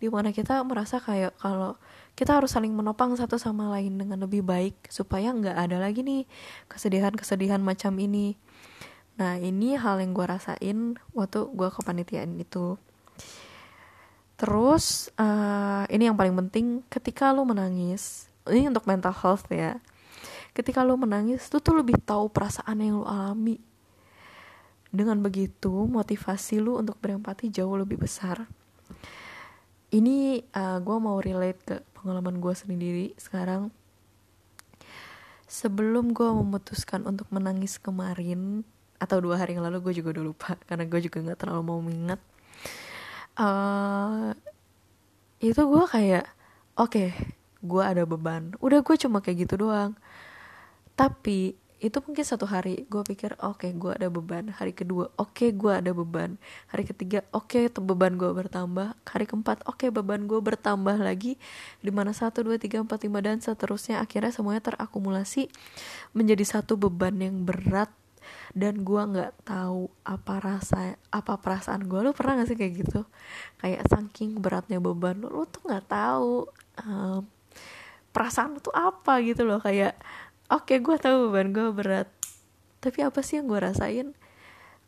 di 0.03 0.11
mana 0.11 0.35
kita 0.35 0.59
merasa 0.67 0.99
kayak 0.99 1.39
kalau 1.39 1.79
kita 2.19 2.35
harus 2.37 2.55
saling 2.55 2.75
menopang 2.75 3.15
satu 3.15 3.39
sama 3.39 3.71
lain 3.77 3.97
dengan 4.01 4.25
lebih 4.25 4.43
baik 4.43 4.75
supaya 4.91 5.31
nggak 5.31 5.55
ada 5.55 5.77
lagi 5.79 6.03
nih 6.03 6.25
kesedihan-kesedihan 6.67 7.63
macam 7.63 7.95
ini. 8.01 8.35
Nah 9.17 9.41
ini 9.41 9.77
hal 9.77 10.03
yang 10.03 10.13
gue 10.13 10.27
rasain 10.27 10.99
waktu 11.13 11.49
gue 11.53 11.69
kepanitiaan 11.71 12.37
itu. 12.41 12.77
Terus 14.37 15.09
uh, 15.17 15.89
ini 15.89 16.09
yang 16.11 16.17
paling 16.17 16.37
penting 16.45 16.85
ketika 16.93 17.33
lo 17.33 17.49
menangis 17.49 18.29
ini 18.51 18.71
untuk 18.71 18.87
mental 18.87 19.15
health 19.15 19.49
ya 19.51 19.81
ketika 20.57 20.81
lo 20.81 20.97
menangis 20.97 21.45
tuh 21.53 21.61
tuh 21.61 21.77
lebih 21.77 22.01
tahu 22.01 22.33
perasaan 22.33 22.81
yang 22.81 23.05
lo 23.05 23.07
alami 23.07 23.61
dengan 24.97 25.21
begitu, 25.21 25.85
motivasi 25.85 26.59
lu 26.59 26.81
untuk 26.81 26.97
berempati 26.99 27.53
jauh 27.53 27.77
lebih 27.77 28.01
besar. 28.01 28.49
Ini 29.93 30.43
uh, 30.57 30.79
gue 30.81 30.97
mau 30.97 31.21
relate 31.21 31.61
ke 31.63 31.77
pengalaman 31.95 32.41
gue 32.41 32.55
sendiri 32.57 33.07
sekarang. 33.21 33.69
Sebelum 35.47 36.11
gue 36.11 36.27
memutuskan 36.27 37.07
untuk 37.07 37.29
menangis 37.31 37.79
kemarin, 37.79 38.67
atau 38.97 39.21
dua 39.21 39.37
hari 39.37 39.55
yang 39.55 39.69
lalu 39.69 39.85
gue 39.85 40.03
juga 40.03 40.17
udah 40.17 40.25
lupa, 40.25 40.57
karena 40.65 40.89
gue 40.89 41.01
juga 41.05 41.23
gak 41.23 41.39
terlalu 41.45 41.63
mau 41.63 41.79
mengingat. 41.79 42.19
Uh, 43.37 44.33
itu 45.39 45.61
gue 45.61 45.85
kayak, 45.87 46.27
oke, 46.81 46.91
okay, 46.91 47.09
gue 47.61 47.83
ada 47.85 48.03
beban. 48.09 48.57
Udah 48.59 48.81
gue 48.81 48.97
cuma 48.97 49.21
kayak 49.21 49.47
gitu 49.47 49.69
doang. 49.69 49.93
Tapi 50.97 51.53
itu 51.77 52.01
mungkin 52.01 52.25
satu 52.25 52.49
hari 52.49 52.89
gue 52.89 53.05
pikir 53.05 53.37
oke 53.37 53.69
okay, 53.69 53.71
gue 53.77 53.93
ada 53.93 54.09
beban. 54.09 54.49
Hari 54.49 54.73
kedua 54.73 55.13
oke 55.21 55.37
okay, 55.37 55.49
gue 55.53 55.73
ada 55.73 55.93
beban. 55.93 56.41
Hari 56.73 56.89
ketiga 56.89 57.21
oke 57.37 57.53
okay, 57.53 57.69
beban 57.69 58.17
gue 58.17 58.33
bertambah. 58.33 58.97
Hari 59.05 59.25
keempat 59.29 59.61
oke 59.69 59.85
okay, 59.85 59.89
beban 59.93 60.25
gue 60.25 60.41
bertambah 60.41 60.97
lagi. 60.97 61.37
Di 61.85 61.93
mana 61.93 62.17
satu 62.17 62.49
dua 62.49 62.57
tiga 62.57 62.81
empat 62.81 63.05
lima 63.05 63.21
dan 63.21 63.45
seterusnya 63.45 64.01
akhirnya 64.01 64.33
semuanya 64.33 64.65
terakumulasi 64.65 65.53
menjadi 66.17 66.45
satu 66.49 66.81
beban 66.81 67.21
yang 67.21 67.45
berat 67.45 67.93
dan 68.57 68.83
gue 68.83 69.03
nggak 69.13 69.47
tahu 69.47 69.93
apa 70.03 70.35
rasa 70.41 70.99
apa 71.13 71.39
perasaan 71.39 71.87
gue 71.87 72.01
lu 72.03 72.11
pernah 72.17 72.43
gak 72.43 72.49
sih 72.51 72.59
kayak 72.59 72.75
gitu? 72.83 73.01
Kayak 73.61 73.87
saking 73.87 74.41
beratnya 74.41 74.81
beban 74.81 75.21
lu, 75.21 75.29
lu 75.29 75.45
tuh 75.47 75.63
nggak 75.67 75.87
tahu 75.87 76.49
um, 76.83 77.23
perasaan 78.11 78.57
lu 78.57 78.61
tuh 78.65 78.75
apa 78.75 79.21
gitu 79.23 79.45
loh. 79.45 79.61
Kayak 79.61 80.01
oke 80.53 80.69
okay, 80.69 80.79
gue 80.83 80.97
tahu 80.99 81.31
beban 81.31 81.51
gue 81.55 81.69
berat. 81.75 82.09
Tapi 82.83 83.03
apa 83.03 83.21
sih 83.25 83.41
yang 83.41 83.51
gue 83.51 83.59
rasain? 83.59 84.15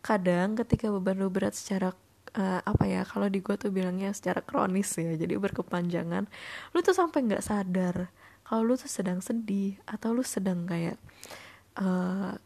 Kadang 0.04 0.54
ketika 0.54 0.92
beban 0.92 1.18
lu 1.18 1.28
berat 1.32 1.58
secara 1.58 1.94
uh, 2.36 2.60
apa 2.62 2.84
ya 2.86 3.02
kalau 3.02 3.26
di 3.26 3.40
gue 3.40 3.56
tuh 3.56 3.72
bilangnya 3.72 4.12
secara 4.12 4.44
kronis 4.44 4.92
ya 4.94 5.16
jadi 5.16 5.40
berkepanjangan 5.40 6.28
lu 6.76 6.78
tuh 6.84 6.92
sampai 6.92 7.24
nggak 7.24 7.44
sadar 7.44 8.12
kalau 8.44 8.62
lu 8.64 8.74
tuh 8.76 8.88
sedang 8.88 9.20
sedih 9.20 9.76
atau 9.84 10.12
lu 10.12 10.24
sedang 10.24 10.64
kayak 10.68 10.96
uh, 11.80 12.36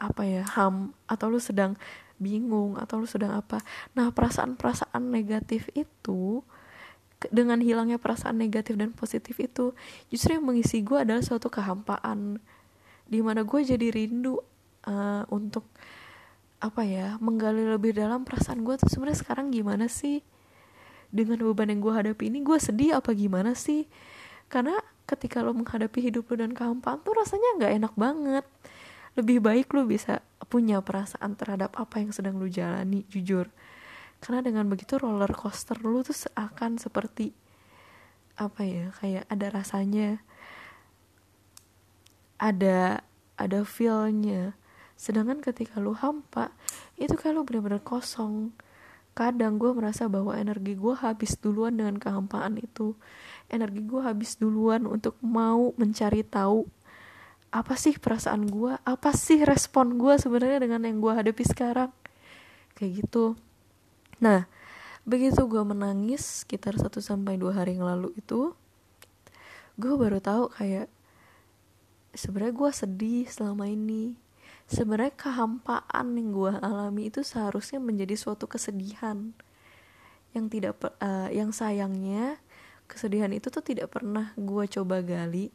apa 0.00 0.22
ya 0.24 0.42
ham 0.56 0.96
atau 1.04 1.28
lu 1.28 1.38
sedang 1.38 1.76
bingung 2.20 2.76
atau 2.76 3.00
lu 3.00 3.08
sedang 3.08 3.32
apa. 3.32 3.64
Nah 3.96 4.12
perasaan-perasaan 4.12 5.08
negatif 5.08 5.72
itu 5.72 6.44
dengan 7.28 7.60
hilangnya 7.60 8.00
perasaan 8.00 8.40
negatif 8.40 8.80
dan 8.80 8.96
positif 8.96 9.36
itu 9.36 9.76
justru 10.08 10.40
yang 10.40 10.48
mengisi 10.48 10.80
gue 10.80 10.96
adalah 10.96 11.20
suatu 11.20 11.52
kehampaan. 11.52 12.40
Di 13.04 13.20
mana 13.20 13.44
gue 13.44 13.60
jadi 13.60 13.92
rindu 13.92 14.40
uh, 14.88 15.24
untuk 15.28 15.68
apa 16.60 16.84
ya 16.84 17.16
menggali 17.20 17.64
lebih 17.64 17.96
dalam 17.96 18.24
perasaan 18.24 18.64
gue 18.64 18.76
tuh 18.80 18.88
sebenarnya 18.88 19.20
sekarang 19.20 19.52
gimana 19.52 19.92
sih? 19.92 20.24
Dengan 21.12 21.42
beban 21.44 21.68
yang 21.68 21.84
gue 21.84 21.92
hadapi 21.92 22.32
ini 22.32 22.40
gue 22.40 22.56
sedih 22.56 22.96
apa 22.96 23.12
gimana 23.12 23.52
sih? 23.52 23.84
Karena 24.48 24.80
ketika 25.04 25.44
lo 25.44 25.52
menghadapi 25.52 26.00
hidup 26.00 26.30
lo 26.32 26.40
dan 26.40 26.56
kehampaan 26.56 27.04
tuh 27.04 27.12
rasanya 27.12 27.60
nggak 27.60 27.72
enak 27.84 27.94
banget. 28.00 28.46
Lebih 29.18 29.42
baik 29.42 29.74
lo 29.76 29.84
bisa 29.84 30.24
punya 30.48 30.80
perasaan 30.80 31.36
terhadap 31.36 31.74
apa 31.76 32.00
yang 32.00 32.14
sedang 32.14 32.40
lo 32.40 32.48
jalani 32.48 33.04
jujur 33.10 33.50
karena 34.20 34.44
dengan 34.44 34.68
begitu 34.68 35.00
roller 35.00 35.32
coaster 35.32 35.80
lo 35.80 36.04
tuh 36.04 36.12
akan 36.36 36.76
seperti 36.76 37.32
apa 38.36 38.64
ya 38.64 38.92
kayak 39.00 39.24
ada 39.28 39.46
rasanya 39.52 40.20
ada 42.40 43.04
ada 43.36 43.60
feelnya. 43.64 44.56
Sedangkan 44.96 45.40
ketika 45.40 45.80
lu 45.80 45.96
hampa 45.96 46.52
itu 46.96 47.16
kayak 47.16 47.36
lu 47.36 47.42
bener-bener 47.44 47.80
kosong. 47.80 48.52
Kadang 49.12 49.60
gue 49.60 49.72
merasa 49.76 50.08
bahwa 50.08 50.36
energi 50.36 50.76
gue 50.76 50.96
habis 50.96 51.36
duluan 51.36 51.76
dengan 51.76 52.00
kehampaan 52.00 52.56
itu. 52.60 52.96
Energi 53.52 53.84
gue 53.84 54.00
habis 54.00 54.40
duluan 54.40 54.88
untuk 54.88 55.16
mau 55.20 55.72
mencari 55.76 56.24
tahu 56.24 56.64
apa 57.50 57.74
sih 57.74 57.98
perasaan 57.98 58.46
gue 58.46 58.78
apa 58.78 59.10
sih 59.10 59.42
respon 59.42 59.98
gue 59.98 60.14
sebenarnya 60.16 60.62
dengan 60.62 60.80
yang 60.84 61.00
gue 61.00 61.12
hadapi 61.12 61.44
sekarang? 61.44 61.92
Kayak 62.76 63.04
gitu 63.04 63.36
nah 64.20 64.46
begitu 65.08 65.42
gue 65.48 65.64
menangis 65.64 66.44
sekitar 66.44 66.76
1 66.76 66.92
sampai 67.00 67.40
dua 67.40 67.56
hari 67.56 67.80
yang 67.80 67.88
lalu 67.88 68.12
itu 68.20 68.52
gue 69.80 69.96
baru 69.96 70.20
tahu 70.20 70.52
kayak 70.52 70.92
sebenarnya 72.14 72.54
gue 72.54 72.70
sedih 72.74 73.24
selama 73.30 73.70
ini. 73.70 74.18
Sebenarnya 74.70 75.10
kehampaan 75.14 76.14
yang 76.14 76.30
gue 76.30 76.52
alami 76.62 77.10
itu 77.10 77.26
seharusnya 77.26 77.82
menjadi 77.82 78.14
suatu 78.14 78.46
kesedihan. 78.46 79.34
Yang 80.30 80.46
tidak 80.58 80.74
uh, 81.02 81.26
yang 81.34 81.50
sayangnya 81.50 82.38
kesedihan 82.86 83.30
itu 83.34 83.50
tuh 83.50 83.62
tidak 83.62 83.90
pernah 83.90 84.30
gue 84.38 84.64
coba 84.70 85.02
gali. 85.02 85.50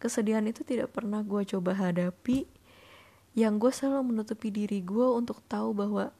Kesedihan 0.00 0.44
itu 0.48 0.64
tidak 0.64 0.96
pernah 0.96 1.20
gue 1.20 1.44
coba 1.44 1.76
hadapi. 1.76 2.48
Yang 3.36 3.54
gue 3.60 3.72
selalu 3.72 4.14
menutupi 4.14 4.48
diri 4.48 4.80
gue 4.80 5.08
untuk 5.12 5.44
tahu 5.44 5.76
bahwa 5.76 6.14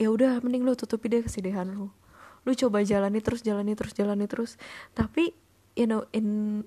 ya 0.00 0.08
udah 0.08 0.40
mending 0.40 0.64
lu 0.64 0.72
tutupi 0.76 1.08
deh 1.12 1.24
kesedihan 1.24 1.68
lu. 1.68 1.92
Lu 2.42 2.52
coba 2.56 2.82
jalani 2.82 3.22
terus 3.22 3.44
jalani 3.44 3.72
terus 3.76 3.92
jalani 3.94 4.26
terus. 4.26 4.58
Tapi 4.96 5.32
you 5.78 5.86
know 5.88 6.04
in 6.12 6.60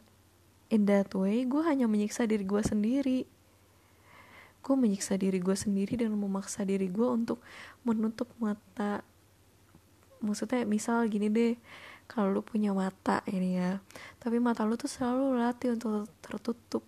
in 0.70 0.90
that 0.90 1.14
way 1.14 1.46
gue 1.46 1.62
hanya 1.66 1.86
menyiksa 1.86 2.26
diri 2.30 2.46
gue 2.46 2.62
sendiri. 2.62 3.20
Gue 4.66 4.76
menyiksa 4.76 5.20
diri 5.20 5.38
gue 5.38 5.54
sendiri 5.54 5.94
dan 6.00 6.16
memaksa 6.18 6.66
diri 6.66 6.90
gue 6.90 7.06
untuk 7.06 7.44
menutup 7.86 8.32
mata. 8.42 9.06
Maksudnya 10.24 10.66
misal 10.66 11.06
gini 11.06 11.30
deh 11.30 11.54
kalau 12.06 12.30
lu 12.30 12.42
punya 12.46 12.70
mata 12.70 13.26
ini 13.26 13.58
ya 13.58 13.82
tapi 14.22 14.38
mata 14.38 14.62
lu 14.62 14.78
tuh 14.78 14.90
selalu 14.90 15.38
latih 15.38 15.74
untuk 15.74 16.10
tertutup. 16.22 16.84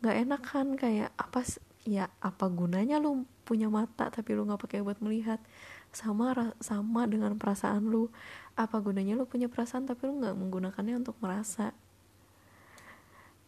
Nggak 0.00 0.16
enak 0.22 0.42
kan 0.44 0.66
kayak 0.78 1.10
apa 1.18 1.42
ya 1.88 2.12
apa 2.20 2.46
gunanya 2.52 3.00
lu 3.00 3.24
punya 3.48 3.72
mata 3.72 4.12
tapi 4.12 4.36
lu 4.36 4.44
nggak 4.44 4.60
pakai 4.60 4.84
buat 4.84 5.00
melihat. 5.00 5.40
Sama 5.88 6.52
sama 6.60 7.08
dengan 7.08 7.40
perasaan 7.40 7.88
lu. 7.88 8.12
Apa 8.60 8.84
gunanya 8.84 9.16
lu 9.16 9.24
punya 9.24 9.48
perasaan 9.48 9.88
tapi 9.88 10.04
lu 10.04 10.20
nggak 10.20 10.36
menggunakannya 10.36 11.00
untuk 11.00 11.16
merasa? 11.24 11.72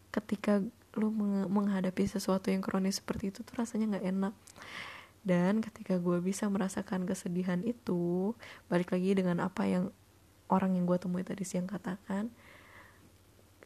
Ketika 0.08 0.64
lu 0.96 1.12
menghadapi 1.52 2.08
sesuatu 2.08 2.48
yang 2.48 2.64
kronis 2.64 2.98
seperti 2.98 3.28
itu 3.28 3.44
tuh 3.44 3.60
rasanya 3.60 4.00
nggak 4.00 4.06
enak. 4.08 4.34
Dan 5.20 5.60
ketika 5.60 6.00
gue 6.00 6.16
bisa 6.24 6.48
merasakan 6.48 7.04
kesedihan 7.04 7.60
itu 7.60 8.32
balik 8.72 8.96
lagi 8.96 9.12
dengan 9.12 9.44
apa 9.44 9.68
yang 9.68 9.92
orang 10.48 10.80
yang 10.80 10.88
gue 10.88 10.96
temui 10.96 11.22
tadi 11.22 11.44
siang 11.44 11.68
katakan 11.68 12.32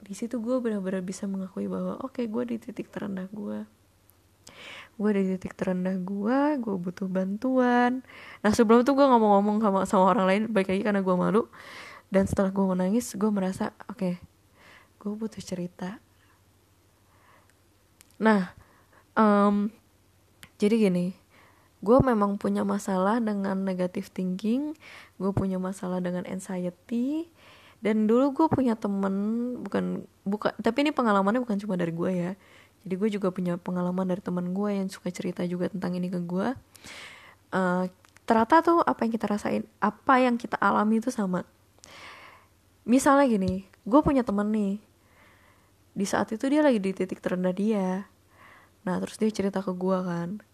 di 0.04 0.12
situ 0.12 0.36
gue 0.36 0.60
benar-benar 0.60 1.00
bisa 1.00 1.24
mengakui 1.24 1.64
bahwa 1.64 1.96
oke 2.04 2.20
okay, 2.20 2.28
gue 2.28 2.44
di 2.44 2.56
titik 2.60 2.92
terendah 2.92 3.24
gue 3.32 3.64
gue 4.94 5.10
di 5.10 5.22
titik 5.34 5.58
terendah 5.58 5.98
gue 5.98 6.38
gue 6.62 6.74
butuh 6.78 7.10
bantuan. 7.10 8.06
Nah 8.46 8.50
sebelum 8.54 8.86
itu 8.86 8.94
gue 8.94 9.06
ngomong-ngomong 9.06 9.58
sama 9.58 9.80
sama 9.88 10.04
orang 10.14 10.26
lain 10.26 10.42
baik 10.50 10.70
lagi 10.70 10.82
karena 10.86 11.00
gue 11.02 11.14
malu. 11.16 11.42
Dan 12.12 12.30
setelah 12.30 12.54
gue 12.54 12.62
menangis 12.62 13.16
gue 13.18 13.30
merasa 13.32 13.74
oke 13.90 13.98
okay, 13.98 14.14
gue 15.02 15.12
butuh 15.12 15.42
cerita. 15.42 15.98
Nah, 18.22 18.54
um, 19.18 19.68
jadi 20.56 20.86
gini, 20.86 21.18
gue 21.82 21.98
memang 21.98 22.38
punya 22.38 22.62
masalah 22.62 23.18
dengan 23.18 23.58
negative 23.66 24.08
thinking, 24.14 24.78
gue 25.18 25.30
punya 25.34 25.58
masalah 25.58 25.98
dengan 25.98 26.22
anxiety, 26.24 27.26
dan 27.84 28.08
dulu 28.08 28.32
gue 28.32 28.46
punya 28.48 28.80
temen 28.80 29.14
bukan 29.60 30.08
bukan 30.24 30.56
tapi 30.64 30.88
ini 30.88 30.90
pengalamannya 30.96 31.44
bukan 31.44 31.60
cuma 31.60 31.76
dari 31.76 31.92
gue 31.92 32.10
ya 32.16 32.32
jadi 32.84 32.94
gue 33.00 33.10
juga 33.16 33.32
punya 33.32 33.56
pengalaman 33.56 34.04
dari 34.04 34.20
teman 34.20 34.52
gue 34.52 34.70
yang 34.76 34.92
suka 34.92 35.08
cerita 35.08 35.40
juga 35.48 35.72
tentang 35.72 35.96
ini 35.96 36.12
ke 36.12 36.20
gue. 36.20 36.52
Uh, 37.48 37.88
ternyata 38.28 38.60
tuh 38.60 38.84
apa 38.84 39.08
yang 39.08 39.12
kita 39.16 39.26
rasain 39.28 39.64
apa 39.80 40.20
yang 40.20 40.36
kita 40.36 40.60
alami 40.60 41.00
itu 41.00 41.08
sama. 41.08 41.48
Misalnya 42.84 43.24
gini 43.24 43.64
gue 43.88 44.00
punya 44.04 44.20
temen 44.20 44.52
nih. 44.52 44.76
Di 45.96 46.04
saat 46.04 46.28
itu 46.36 46.44
dia 46.52 46.60
lagi 46.60 46.76
di 46.76 46.92
titik 46.92 47.24
terendah 47.24 47.56
dia. 47.56 48.04
Nah 48.84 49.00
terus 49.00 49.16
dia 49.16 49.32
cerita 49.32 49.64
ke 49.64 49.72
gue 49.72 49.98
kan. 50.04 50.44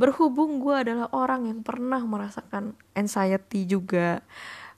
Berhubung 0.00 0.64
gue 0.64 0.76
adalah 0.80 1.12
orang 1.12 1.44
yang 1.44 1.60
pernah 1.60 2.00
merasakan 2.00 2.72
anxiety 2.96 3.68
juga. 3.68 4.24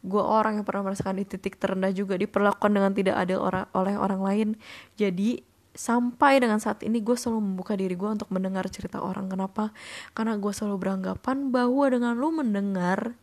Gue 0.02 0.22
orang 0.22 0.62
yang 0.62 0.66
pernah 0.66 0.90
merasakan 0.90 1.22
di 1.22 1.26
titik 1.26 1.62
terendah 1.62 1.94
juga 1.94 2.18
diperlakukan 2.18 2.70
dengan 2.70 2.90
tidak 2.90 3.18
adil 3.22 3.38
orang 3.38 3.66
oleh 3.74 3.94
orang 3.94 4.20
lain. 4.22 4.48
Jadi 4.94 5.46
sampai 5.78 6.42
dengan 6.42 6.58
saat 6.58 6.82
ini 6.82 6.98
gue 6.98 7.14
selalu 7.14 7.38
membuka 7.38 7.78
diri 7.78 7.94
gue 7.94 8.10
untuk 8.10 8.26
mendengar 8.34 8.66
cerita 8.66 8.98
orang. 8.98 9.30
Kenapa? 9.30 9.70
Karena 10.10 10.34
gue 10.34 10.50
selalu 10.50 10.76
beranggapan 10.82 11.54
bahwa 11.54 11.86
dengan 11.86 12.18
lu 12.18 12.34
mendengar 12.34 13.14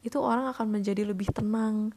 itu 0.00 0.16
orang 0.16 0.48
akan 0.56 0.72
menjadi 0.72 1.04
lebih 1.04 1.28
tenang. 1.28 1.92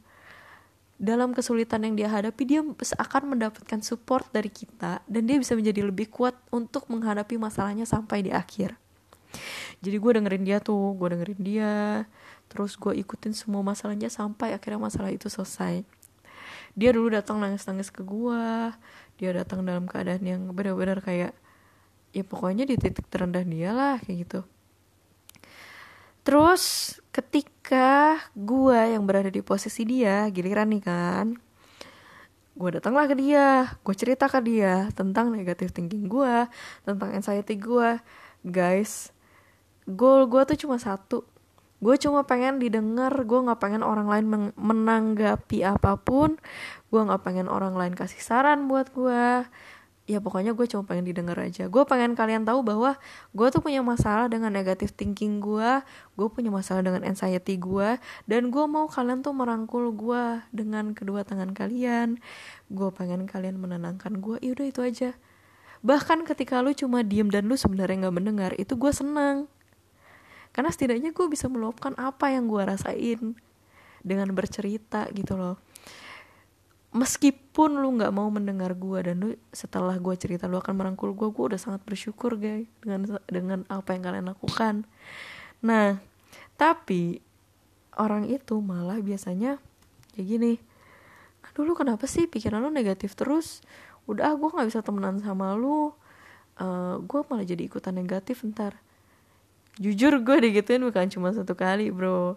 Dalam 1.00 1.32
kesulitan 1.32 1.84
yang 1.88 1.96
dia 1.96 2.08
hadapi 2.12 2.42
dia 2.44 2.60
akan 2.76 3.22
mendapatkan 3.36 3.80
support 3.80 4.28
dari 4.36 4.52
kita 4.52 5.00
dan 5.08 5.22
dia 5.24 5.40
bisa 5.40 5.56
menjadi 5.56 5.88
lebih 5.88 6.12
kuat 6.12 6.36
untuk 6.52 6.88
menghadapi 6.92 7.40
masalahnya 7.40 7.88
sampai 7.88 8.20
di 8.20 8.32
akhir. 8.32 8.76
Jadi 9.80 9.96
gue 9.96 10.12
dengerin 10.12 10.44
dia 10.44 10.58
tuh 10.60 10.92
gue 10.96 11.08
dengerin 11.08 11.40
dia 11.40 11.72
terus 12.46 12.76
gue 12.78 12.96
ikutin 12.96 13.34
semua 13.36 13.60
masalahnya 13.60 14.08
sampai 14.08 14.56
akhirnya 14.56 14.80
masalah 14.80 15.10
itu 15.12 15.26
selesai 15.26 15.82
dia 16.76 16.92
dulu 16.92 17.08
datang 17.08 17.40
nangis-nangis 17.40 17.88
ke 17.88 18.04
gue 18.04 18.70
dia 19.16 19.30
datang 19.32 19.64
dalam 19.64 19.88
keadaan 19.88 20.22
yang 20.22 20.42
benar-benar 20.52 21.00
kayak 21.00 21.32
ya 22.12 22.22
pokoknya 22.22 22.68
di 22.68 22.76
titik 22.76 23.08
terendah 23.08 23.44
dia 23.44 23.72
lah 23.72 23.96
kayak 24.00 24.28
gitu. 24.28 24.40
Terus 26.20 26.96
ketika 27.16 28.20
gue 28.36 28.92
yang 28.92 29.08
berada 29.08 29.32
di 29.32 29.40
posisi 29.40 29.88
dia 29.88 30.28
giliran 30.28 30.68
nih 30.68 30.82
kan 30.84 31.26
gue 32.56 32.70
datanglah 32.72 33.04
ke 33.04 33.14
dia 33.20 33.68
gue 33.84 33.94
cerita 33.96 34.32
ke 34.32 34.40
dia 34.40 34.88
tentang 34.96 35.28
negatif 35.28 35.76
thinking 35.76 36.08
gue 36.08 36.48
tentang 36.88 37.12
anxiety 37.12 37.60
gue 37.60 38.00
guys 38.48 39.12
goal 39.84 40.24
gue 40.24 40.40
tuh 40.48 40.64
cuma 40.64 40.80
satu 40.80 41.20
gue 41.76 41.94
cuma 42.00 42.24
pengen 42.24 42.56
didengar 42.56 43.12
gue 43.12 43.40
nggak 43.46 43.60
pengen 43.60 43.84
orang 43.84 44.08
lain 44.08 44.52
menanggapi 44.56 45.60
apa 45.66 46.00
pun. 46.00 46.40
Gue 46.88 47.00
nggak 47.04 47.22
pengen 47.22 47.46
orang 47.52 47.76
lain 47.76 47.92
kasih 47.92 48.20
saran 48.20 48.68
buat 48.70 48.90
gue 48.92 49.44
ya 50.06 50.22
pokoknya 50.22 50.54
gue 50.54 50.66
cuma 50.70 50.86
pengen 50.86 51.04
didengar 51.10 51.34
aja. 51.42 51.66
Gue 51.66 51.82
pengen 51.82 52.14
kalian 52.14 52.46
tahu 52.46 52.62
bahwa 52.62 52.94
gue 53.34 53.46
tuh 53.50 53.58
punya 53.58 53.82
masalah 53.82 54.30
dengan 54.30 54.54
negatif 54.54 54.94
thinking 54.94 55.42
gue 55.42 55.82
gue 56.14 56.28
punya 56.30 56.48
masalah 56.48 56.80
dengan 56.86 57.02
anxiety 57.02 57.58
gue 57.58 57.98
dan 58.30 58.54
gue 58.54 58.64
mau 58.70 58.86
kalian 58.86 59.26
tuh 59.26 59.34
merangkul 59.34 59.90
gue 59.92 60.40
dengan 60.54 60.94
kedua 60.94 61.26
tangan 61.26 61.52
kalian. 61.52 62.22
Gue 62.70 62.88
pengen 62.94 63.26
kalian 63.26 63.58
menenangkan 63.58 64.22
gue 64.22 64.38
yaudah 64.40 64.66
itu 64.70 64.80
aja. 64.80 65.10
Bahkan 65.82 66.24
ketika 66.24 66.62
lu 66.64 66.72
cuma 66.72 67.02
diem 67.04 67.28
dan 67.28 67.50
lu 67.50 67.58
sebenarnya 67.58 68.08
nggak 68.08 68.16
mendengar 68.16 68.50
itu 68.56 68.78
gue 68.78 68.94
senang 68.94 69.50
karena 70.56 70.72
setidaknya 70.72 71.12
gue 71.12 71.26
bisa 71.28 71.52
meluapkan 71.52 71.92
apa 72.00 72.32
yang 72.32 72.48
gue 72.48 72.64
rasain 72.64 73.36
dengan 74.00 74.32
bercerita 74.32 75.04
gitu 75.12 75.36
loh. 75.36 75.60
Meskipun 76.96 77.76
lu 77.76 78.00
nggak 78.00 78.08
mau 78.08 78.32
mendengar 78.32 78.72
gue 78.72 78.98
dan 79.04 79.16
lu 79.20 79.28
setelah 79.52 80.00
gue 80.00 80.16
cerita 80.16 80.48
lu 80.48 80.56
akan 80.56 80.72
merangkul 80.80 81.12
gue 81.12 81.28
gue 81.28 81.44
udah 81.52 81.60
sangat 81.60 81.84
bersyukur 81.84 82.40
guys 82.40 82.64
dengan 82.80 83.20
dengan 83.28 83.60
apa 83.68 83.92
yang 83.92 84.08
kalian 84.08 84.32
lakukan. 84.32 84.88
Nah 85.60 86.00
tapi 86.56 87.20
orang 88.00 88.24
itu 88.32 88.56
malah 88.64 88.96
biasanya 89.04 89.60
kayak 90.16 90.24
gini 90.24 90.52
aduh 91.44 91.68
lu 91.68 91.76
kenapa 91.76 92.08
sih 92.08 92.24
pikiran 92.24 92.64
lu 92.64 92.72
negatif 92.72 93.12
terus? 93.12 93.60
Udah 94.08 94.32
gue 94.32 94.48
nggak 94.48 94.72
bisa 94.72 94.80
temenan 94.80 95.20
sama 95.20 95.52
lu. 95.52 95.92
Uh, 96.56 96.96
gue 97.04 97.20
malah 97.28 97.44
jadi 97.44 97.68
ikutan 97.68 97.92
negatif 97.92 98.40
ntar 98.40 98.80
jujur 99.76 100.20
gue 100.24 100.36
digituin 100.40 100.82
bukan 100.84 101.08
cuma 101.12 101.32
satu 101.32 101.52
kali 101.56 101.92
bro. 101.92 102.36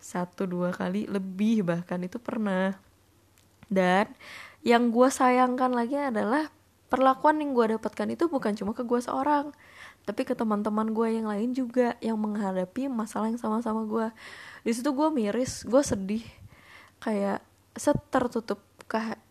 Satu 0.00 0.48
dua 0.48 0.72
kali 0.72 1.06
lebih 1.06 1.62
bahkan. 1.66 2.00
Itu 2.02 2.18
pernah. 2.18 2.76
Dan 3.70 4.10
yang 4.66 4.90
gue 4.90 5.08
sayangkan 5.08 5.72
lagi 5.72 5.96
adalah 5.96 6.50
perlakuan 6.90 7.38
yang 7.38 7.54
gue 7.54 7.78
dapatkan 7.78 8.08
itu 8.12 8.26
bukan 8.26 8.52
cuma 8.58 8.74
ke 8.74 8.82
gue 8.82 8.98
seorang 8.98 9.54
tapi 10.02 10.26
ke 10.26 10.34
teman-teman 10.34 10.90
gue 10.90 11.22
yang 11.22 11.30
lain 11.30 11.54
juga 11.54 11.94
yang 12.02 12.18
menghadapi 12.18 12.90
masalah 12.90 13.30
yang 13.30 13.38
sama-sama 13.38 13.86
gue 13.86 14.10
di 14.66 14.74
situ 14.74 14.90
gue 14.90 15.08
miris 15.14 15.62
gue 15.62 15.82
sedih. 15.86 16.26
Kayak 17.00 17.46
setertutup 17.78 18.60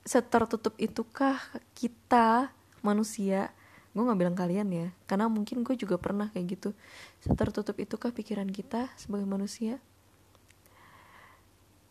setertutup 0.07 0.71
itukah 0.79 1.35
kita 1.75 2.55
manusia 2.79 3.51
gue 3.99 4.07
nggak 4.07 4.19
bilang 4.23 4.37
kalian 4.39 4.71
ya 4.71 4.87
karena 5.03 5.27
mungkin 5.27 5.67
gue 5.67 5.75
juga 5.75 5.99
pernah 5.99 6.31
kayak 6.31 6.45
gitu. 6.55 6.69
Setertutup 7.19 7.75
itukah 7.75 8.15
pikiran 8.15 8.47
kita 8.47 8.87
sebagai 8.95 9.27
manusia? 9.27 9.83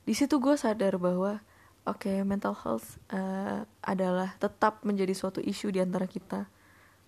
Di 0.08 0.16
situ 0.16 0.40
gue 0.40 0.56
sadar 0.56 0.96
bahwa 0.96 1.44
oke 1.84 2.08
okay, 2.08 2.24
mental 2.24 2.56
health 2.56 2.96
uh, 3.12 3.68
adalah 3.84 4.32
tetap 4.40 4.80
menjadi 4.88 5.12
suatu 5.12 5.44
isu 5.44 5.68
di 5.68 5.84
antara 5.84 6.08
kita. 6.08 6.48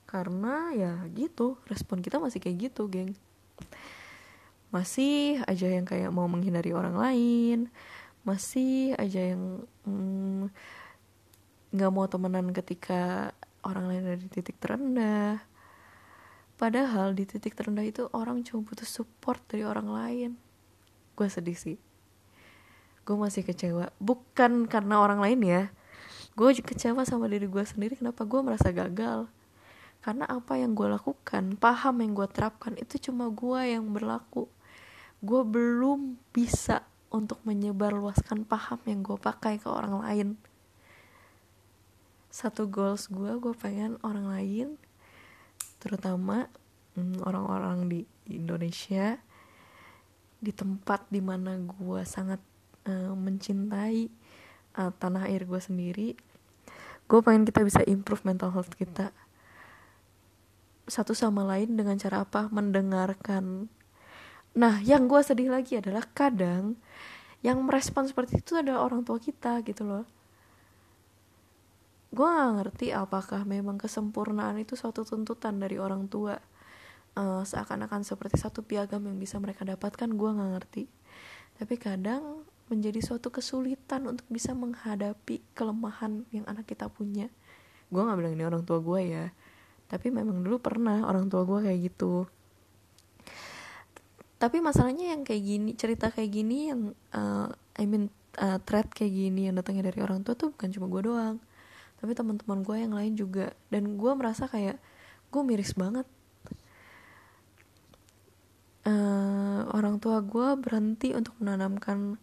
Karena 0.05 0.77
ya 0.77 1.01
gitu 1.17 1.57
respon 1.65 2.05
kita 2.05 2.21
masih 2.21 2.45
kayak 2.45 2.69
gitu 2.69 2.93
geng. 2.93 3.17
Masih 4.69 5.41
aja 5.49 5.65
yang 5.65 5.89
kayak 5.89 6.13
mau 6.13 6.29
menghindari 6.29 6.77
orang 6.77 7.01
lain 7.01 7.73
masih 8.21 8.93
aja 9.01 9.33
yang 9.33 9.65
mm, 9.89 10.53
nggak 11.73 11.91
mm, 11.91 11.97
mau 11.97 12.05
temenan 12.05 12.53
ketika 12.53 13.33
orang 13.65 13.85
lain 13.91 14.03
ada 14.09 14.19
di 14.19 14.29
titik 14.29 14.57
terendah. 14.61 15.43
Padahal 16.61 17.17
di 17.17 17.25
titik 17.25 17.57
terendah 17.57 17.85
itu 17.85 18.03
orang 18.13 18.45
cuma 18.45 18.61
butuh 18.65 18.85
support 18.85 19.41
dari 19.49 19.65
orang 19.65 19.89
lain. 19.89 20.31
Gue 21.17 21.29
sedih 21.29 21.57
sih. 21.57 21.81
Gue 23.09 23.17
masih 23.17 23.45
kecewa. 23.45 23.93
Bukan 23.97 24.69
karena 24.69 25.01
orang 25.01 25.25
lain 25.25 25.41
ya. 25.41 25.63
Gue 26.37 26.53
kecewa 26.53 27.05
sama 27.09 27.33
diri 27.33 27.49
gue 27.49 27.65
sendiri. 27.65 27.97
Kenapa? 27.97 28.29
Gue 28.29 28.45
merasa 28.45 28.69
gagal. 28.73 29.29
Karena 30.01 30.29
apa 30.29 30.57
yang 30.57 30.73
gue 30.77 30.89
lakukan 30.89 31.57
paham 31.61 32.01
yang 32.01 32.13
gue 32.17 32.29
terapkan 32.29 32.77
itu 32.77 33.11
cuma 33.11 33.29
gue 33.29 33.61
yang 33.65 33.89
berlaku. 33.93 34.49
Gue 35.21 35.45
belum 35.45 36.17
bisa 36.33 36.89
untuk 37.13 37.43
menyebarluaskan 37.45 38.49
paham 38.49 38.81
yang 38.89 39.01
gue 39.05 39.19
pakai 39.21 39.61
ke 39.61 39.69
orang 39.69 40.01
lain 40.01 40.29
satu 42.31 42.71
goals 42.71 43.11
gue 43.11 43.37
gue 43.37 43.55
pengen 43.59 43.99
orang 44.07 44.31
lain 44.31 44.69
terutama 45.83 46.47
hmm, 46.95 47.27
orang-orang 47.27 47.91
di 47.91 48.01
Indonesia 48.31 49.19
di 50.41 50.55
tempat 50.55 51.11
di 51.11 51.21
mana 51.21 51.59
gue 51.59 52.03
sangat 52.07 52.41
uh, 52.89 53.13
mencintai 53.13 54.09
uh, 54.79 54.91
tanah 54.97 55.29
air 55.29 55.45
gue 55.45 55.61
sendiri 55.61 56.17
gue 57.11 57.21
pengen 57.27 57.43
kita 57.43 57.67
bisa 57.67 57.83
improve 57.91 58.23
mental 58.23 58.55
health 58.55 58.71
kita. 58.79 59.11
Satu 60.87 61.11
sama 61.11 61.43
lain 61.43 61.75
dengan 61.75 61.99
cara 61.99 62.23
apa? 62.23 62.47
Mendengarkan. 62.55 63.67
Nah, 64.55 64.79
yang 64.87 65.11
gue 65.11 65.19
sedih 65.19 65.51
lagi 65.51 65.83
adalah 65.83 66.07
kadang 66.15 66.79
yang 67.43 67.59
merespon 67.67 68.07
seperti 68.07 68.39
itu 68.39 68.55
adalah 68.55 68.87
orang 68.87 69.03
tua 69.03 69.19
kita 69.19 69.59
gitu 69.67 69.83
loh. 69.83 70.07
Gue 72.11 72.27
gak 72.27 72.53
ngerti 72.59 72.91
apakah 72.91 73.47
memang 73.47 73.79
kesempurnaan 73.79 74.59
itu 74.59 74.75
suatu 74.75 75.07
tuntutan 75.07 75.59
dari 75.63 75.79
orang 75.79 76.11
tua. 76.11 76.39
Uh, 77.11 77.43
seakan-akan 77.43 78.07
seperti 78.07 78.39
satu 78.39 78.63
piagam 78.63 79.03
yang 79.03 79.19
bisa 79.19 79.39
mereka 79.43 79.67
dapatkan, 79.67 80.07
gue 80.11 80.31
gak 80.31 80.51
ngerti. 80.59 80.85
Tapi 81.59 81.75
kadang 81.79 82.47
menjadi 82.71 83.03
suatu 83.03 83.35
kesulitan 83.35 84.07
untuk 84.07 84.27
bisa 84.31 84.55
menghadapi 84.55 85.43
kelemahan 85.59 86.23
yang 86.31 86.47
anak 86.47 86.71
kita 86.71 86.87
punya. 86.87 87.31
Gue 87.91 88.03
gak 88.03 88.19
bilang 88.19 88.35
ini 88.35 88.47
orang 88.47 88.63
tua 88.63 88.79
gue 88.79 89.01
ya. 89.07 89.27
Tapi 89.91 90.15
memang 90.15 90.43
dulu 90.47 90.63
pernah 90.63 91.03
orang 91.03 91.27
tua 91.27 91.43
gue 91.43 91.67
kayak 91.67 91.81
gitu 91.91 92.31
tapi 94.41 94.57
masalahnya 94.65 95.13
yang 95.13 95.21
kayak 95.21 95.43
gini 95.45 95.71
cerita 95.77 96.09
kayak 96.09 96.33
gini 96.33 96.73
yang 96.73 96.97
uh, 97.13 97.53
I 97.77 97.85
mean 97.85 98.09
uh, 98.41 98.57
thread 98.65 98.89
kayak 98.89 99.13
gini 99.13 99.53
yang 99.53 99.61
datangnya 99.61 99.93
dari 99.93 100.01
orang 100.01 100.25
tua 100.25 100.33
tuh 100.33 100.57
bukan 100.57 100.73
cuma 100.73 100.89
gue 100.89 101.03
doang 101.05 101.37
tapi 102.01 102.17
teman-teman 102.17 102.65
gue 102.65 102.77
yang 102.81 102.95
lain 102.97 103.13
juga. 103.15 103.53
Dan 103.69 104.01
gue 104.01 104.13
merasa 104.17 104.49
kayak 104.49 104.81
gue 105.31 105.43
miris 105.45 105.77
banget. 105.77 106.09
Uh, 108.81 109.69
orang 109.77 110.01
tua 110.01 110.25
gue 110.25 110.57
berhenti 110.57 111.13
untuk 111.13 111.37
menanamkan 111.37 112.17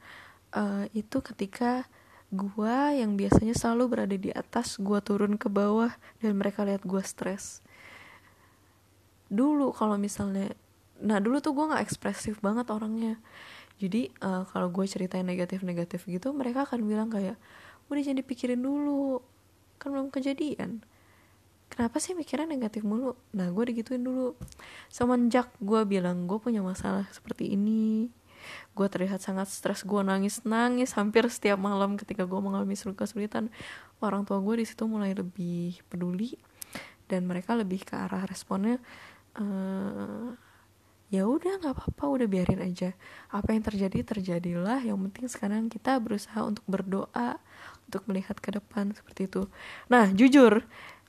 uh, 0.58 0.90
itu 0.98 1.22
ketika 1.22 1.86
gue 2.34 2.78
yang 2.98 3.16
biasanya 3.16 3.56
selalu 3.56 3.84
berada 3.88 4.18
di 4.18 4.34
atas 4.36 4.76
gue 4.82 5.00
turun 5.00 5.40
ke 5.40 5.48
bawah 5.48 5.94
dan 6.20 6.36
mereka 6.36 6.68
lihat 6.68 6.84
gue 6.84 7.00
stres. 7.06 7.64
Dulu 9.32 9.72
kalau 9.72 9.96
misalnya 9.96 10.52
nah 10.98 11.22
dulu 11.22 11.38
tuh 11.38 11.54
gue 11.54 11.70
nggak 11.70 11.84
ekspresif 11.86 12.42
banget 12.42 12.68
orangnya. 12.74 13.16
Jadi 13.78 14.10
uh, 14.26 14.44
kalau 14.50 14.74
gue 14.74 14.84
ceritain 14.90 15.24
negatif-negatif 15.24 16.10
gitu 16.10 16.34
mereka 16.34 16.66
akan 16.66 16.84
bilang 16.84 17.14
kayak 17.14 17.38
udah 17.88 18.02
jangan 18.02 18.20
dipikirin 18.20 18.60
dulu 18.60 19.22
kan 19.78 19.94
belum 19.94 20.10
kejadian. 20.14 20.84
Kenapa 21.68 22.00
sih 22.00 22.16
mikirnya 22.16 22.48
negatif 22.48 22.82
mulu? 22.88 23.14
Nah 23.36 23.52
gue 23.52 23.64
digituin 23.74 24.02
dulu. 24.02 24.34
Semenjak 24.88 25.52
gue 25.60 25.84
bilang 25.84 26.26
gue 26.26 26.40
punya 26.40 26.64
masalah 26.64 27.06
seperti 27.12 27.54
ini 27.54 28.10
gue 28.78 28.88
terlihat 28.88 29.20
sangat 29.20 29.50
stres 29.52 29.84
gue 29.84 30.02
nangis 30.06 30.46
nangis 30.48 30.96
hampir 30.96 31.28
setiap 31.28 31.60
malam 31.60 32.00
ketika 32.00 32.24
gue 32.24 32.40
mengalami 32.40 32.78
kesulitan 32.78 33.52
orang 34.00 34.24
tua 34.24 34.40
gue 34.40 34.64
di 34.64 34.66
situ 34.70 34.86
mulai 34.86 35.12
lebih 35.12 35.82
peduli 35.90 36.38
dan 37.12 37.26
mereka 37.26 37.58
lebih 37.58 37.84
ke 37.84 37.98
arah 37.98 38.24
responnya 38.24 38.78
uh, 39.40 40.32
ya 41.08 41.24
udah 41.24 41.64
nggak 41.64 41.72
apa-apa 41.72 42.04
udah 42.20 42.28
biarin 42.28 42.60
aja. 42.60 42.92
Apa 43.32 43.56
yang 43.56 43.64
terjadi 43.64 44.04
terjadilah. 44.04 44.84
Yang 44.84 45.08
penting 45.08 45.26
sekarang 45.32 45.64
kita 45.72 45.96
berusaha 46.04 46.44
untuk 46.44 46.68
berdoa 46.68 47.40
untuk 47.88 48.04
melihat 48.06 48.36
ke 48.38 48.52
depan 48.52 48.92
seperti 48.92 49.32
itu. 49.32 49.48
Nah 49.88 50.12
jujur 50.12 50.68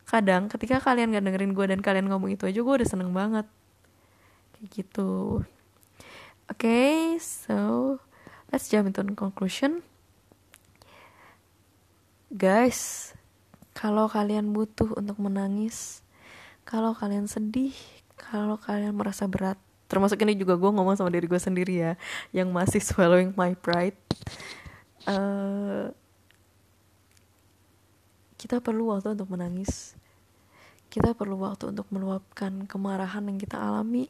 kadang 0.09 0.49
ketika 0.49 0.81
kalian 0.81 1.13
gak 1.13 1.27
dengerin 1.27 1.53
gue 1.53 1.67
dan 1.69 1.81
kalian 1.85 2.09
ngomong 2.09 2.33
itu 2.33 2.49
aja 2.49 2.61
gue 2.63 2.75
udah 2.81 2.89
seneng 2.89 3.11
banget. 3.13 3.45
Kayak 4.57 4.69
gitu. 4.73 5.43
Oke 6.49 6.65
okay, 6.65 6.97
so 7.21 7.99
let's 8.49 8.71
jump 8.73 8.89
into 8.89 9.05
conclusion. 9.13 9.85
Guys 12.33 13.13
kalau 13.79 14.11
kalian 14.11 14.51
butuh 14.51 14.91
untuk 14.99 15.23
menangis 15.23 16.03
kalau 16.67 16.99
kalian 16.99 17.31
sedih 17.31 17.73
kalau 18.19 18.59
kalian 18.59 18.91
merasa 18.91 19.31
berat 19.31 19.55
termasuk 19.87 20.19
ini 20.27 20.35
juga 20.35 20.59
gue 20.59 20.67
ngomong 20.67 20.99
sama 20.99 21.15
diri 21.15 21.31
gue 21.31 21.39
sendiri 21.39 21.75
ya 21.79 21.93
yang 22.35 22.51
masih 22.51 22.83
swallowing 22.83 23.31
my 23.39 23.55
pride 23.55 23.95
uh, 25.07 25.95
kita 28.39 28.63
perlu 28.63 28.95
waktu 28.95 29.19
untuk 29.19 29.29
menangis. 29.35 29.99
Kita 30.89 31.13
perlu 31.13 31.37
waktu 31.43 31.75
untuk 31.75 31.91
meluapkan 31.91 32.65
kemarahan 32.65 33.27
yang 33.29 33.37
kita 33.37 33.59
alami. 33.59 34.09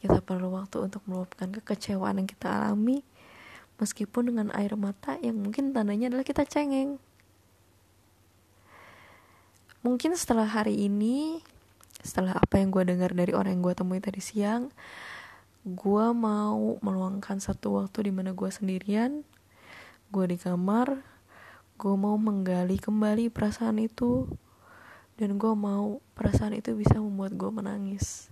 Kita 0.00 0.24
perlu 0.24 0.54
waktu 0.56 0.88
untuk 0.88 1.04
meluapkan 1.04 1.52
kekecewaan 1.52 2.24
yang 2.24 2.28
kita 2.30 2.48
alami. 2.48 3.04
Meskipun 3.76 4.32
dengan 4.32 4.48
air 4.56 4.72
mata 4.78 5.20
yang 5.20 5.36
mungkin 5.36 5.76
tandanya 5.76 6.08
adalah 6.08 6.24
kita 6.24 6.48
cengeng. 6.48 6.96
Mungkin 9.84 10.16
setelah 10.16 10.48
hari 10.48 10.88
ini 10.88 11.44
setelah 12.00 12.32
apa 12.38 12.56
yang 12.56 12.72
gue 12.72 12.84
dengar 12.86 13.12
dari 13.12 13.36
orang 13.36 13.60
yang 13.60 13.64
gue 13.64 13.76
temui 13.76 14.00
tadi 14.00 14.24
siang 14.24 14.72
gue 15.60 16.06
mau 16.16 16.80
meluangkan 16.80 17.36
satu 17.36 17.76
waktu 17.76 18.08
di 18.08 18.12
mana 18.16 18.32
gue 18.32 18.48
sendirian. 18.48 19.20
Gue 20.08 20.24
di 20.24 20.40
kamar 20.40 21.04
gue 21.80 21.94
mau 21.96 22.20
menggali 22.20 22.76
kembali 22.76 23.32
perasaan 23.32 23.80
itu 23.80 24.28
dan 25.16 25.40
gue 25.40 25.52
mau 25.56 26.04
perasaan 26.12 26.52
itu 26.52 26.76
bisa 26.76 27.00
membuat 27.00 27.32
gue 27.40 27.48
menangis 27.48 28.28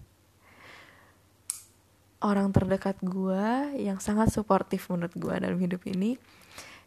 orang 2.20 2.52
terdekat 2.52 3.00
gue 3.00 3.72
yang 3.80 3.96
sangat 4.04 4.28
suportif 4.28 4.92
menurut 4.92 5.16
gue 5.16 5.32
dalam 5.32 5.56
hidup 5.56 5.80
ini 5.88 6.20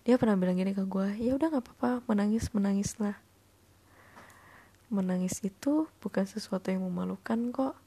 dia 0.05 0.21
pernah 0.21 0.37
bilang 0.37 0.53
gini 0.53 0.77
ke 0.77 0.85
gue 0.85 1.17
ya 1.17 1.33
udah 1.33 1.49
nggak 1.49 1.65
apa-apa 1.65 2.05
menangis 2.05 2.53
menangislah 2.53 3.17
menangis 4.91 5.39
itu 5.39 5.87
bukan 6.03 6.27
sesuatu 6.27 6.67
yang 6.67 6.83
memalukan 6.83 7.39
kok. 7.55 7.79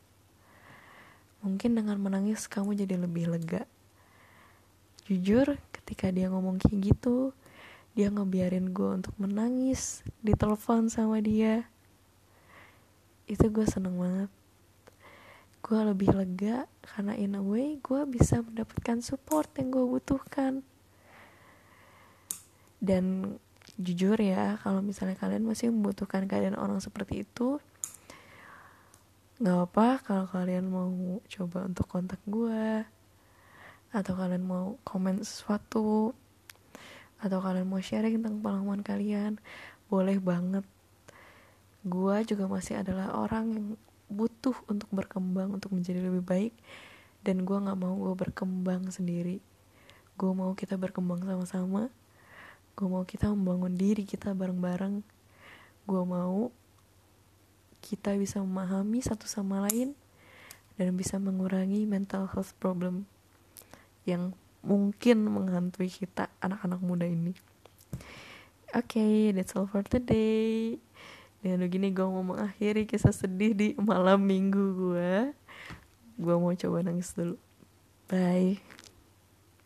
Mungkin 1.44 1.76
dengan 1.76 2.00
menangis 2.00 2.48
kamu 2.48 2.72
jadi 2.72 2.96
lebih 2.96 3.28
lega. 3.28 3.68
Jujur, 5.04 5.60
ketika 5.68 6.08
dia 6.08 6.32
ngomong 6.32 6.56
kayak 6.56 6.96
gitu, 6.96 7.36
dia 7.94 8.10
ngebiarin 8.10 8.74
gue 8.74 9.02
untuk 9.02 9.14
menangis 9.16 10.02
di 10.18 10.34
telepon 10.34 10.90
sama 10.90 11.22
dia. 11.22 11.66
itu 13.24 13.48
gue 13.48 13.64
seneng 13.64 13.96
banget. 13.96 14.30
Gue 15.64 15.80
lebih 15.80 16.12
lega 16.12 16.68
karena 16.84 17.16
in 17.16 17.32
a 17.32 17.40
way 17.40 17.80
gue 17.80 18.04
bisa 18.04 18.44
mendapatkan 18.44 19.00
support 19.00 19.48
yang 19.56 19.72
gue 19.72 19.80
butuhkan. 19.80 20.60
Dan 22.84 23.38
jujur 23.80 24.20
ya 24.20 24.60
kalau 24.60 24.84
misalnya 24.84 25.16
kalian 25.16 25.48
masih 25.48 25.72
membutuhkan 25.72 26.28
keadaan 26.28 26.54
orang 26.54 26.78
seperti 26.78 27.26
itu 27.26 27.58
nggak 29.42 29.60
apa 29.66 29.88
kalau 30.06 30.24
kalian 30.30 30.70
mau 30.70 30.86
coba 31.26 31.66
untuk 31.66 31.90
kontak 31.90 32.22
gue 32.22 32.86
atau 33.90 34.14
kalian 34.14 34.46
mau 34.46 34.78
komen 34.86 35.26
sesuatu 35.26 36.14
atau 37.24 37.40
kalian 37.40 37.64
mau 37.64 37.80
sharing 37.80 38.20
tentang 38.20 38.44
pengalaman 38.44 38.84
kalian 38.84 39.40
boleh 39.88 40.20
banget. 40.20 40.64
Gue 41.80 42.20
juga 42.28 42.44
masih 42.44 42.84
adalah 42.84 43.16
orang 43.16 43.46
yang 43.56 43.66
butuh 44.12 44.56
untuk 44.68 44.92
berkembang 44.92 45.56
untuk 45.56 45.72
menjadi 45.72 46.04
lebih 46.04 46.20
baik. 46.20 46.52
Dan 47.24 47.48
gue 47.48 47.56
nggak 47.56 47.80
mau 47.80 47.96
gue 47.96 48.12
berkembang 48.12 48.92
sendiri. 48.92 49.40
Gue 50.20 50.36
mau 50.36 50.52
kita 50.52 50.76
berkembang 50.76 51.24
sama-sama. 51.24 51.88
Gue 52.76 52.88
mau 52.92 53.08
kita 53.08 53.32
membangun 53.32 53.72
diri 53.72 54.04
kita 54.04 54.36
bareng-bareng. 54.36 55.00
Gue 55.88 56.02
mau 56.04 56.52
kita 57.80 58.16
bisa 58.20 58.40
memahami 58.44 59.00
satu 59.00 59.24
sama 59.24 59.64
lain 59.68 59.96
dan 60.76 60.96
bisa 60.96 61.20
mengurangi 61.20 61.84
mental 61.84 62.28
health 62.32 62.56
problem 62.60 63.04
yang 64.04 64.36
mungkin 64.64 65.28
menghantui 65.28 65.92
kita 65.92 66.32
anak-anak 66.40 66.80
muda 66.80 67.06
ini. 67.06 67.36
Oke 68.74 68.98
okay, 68.98 69.18
that's 69.30 69.54
all 69.54 69.70
for 69.70 69.86
today. 69.86 70.80
Dengan 71.44 71.68
begini 71.68 71.92
gue 71.92 72.08
mau 72.08 72.24
mengakhiri 72.24 72.88
kisah 72.88 73.12
sedih 73.12 73.52
di 73.52 73.68
malam 73.76 74.24
minggu 74.24 74.64
gue 74.74 75.12
gue 76.18 76.34
mau 76.34 76.50
coba 76.56 76.78
nangis 76.80 77.12
dulu. 77.12 77.36
Bye 78.08 78.83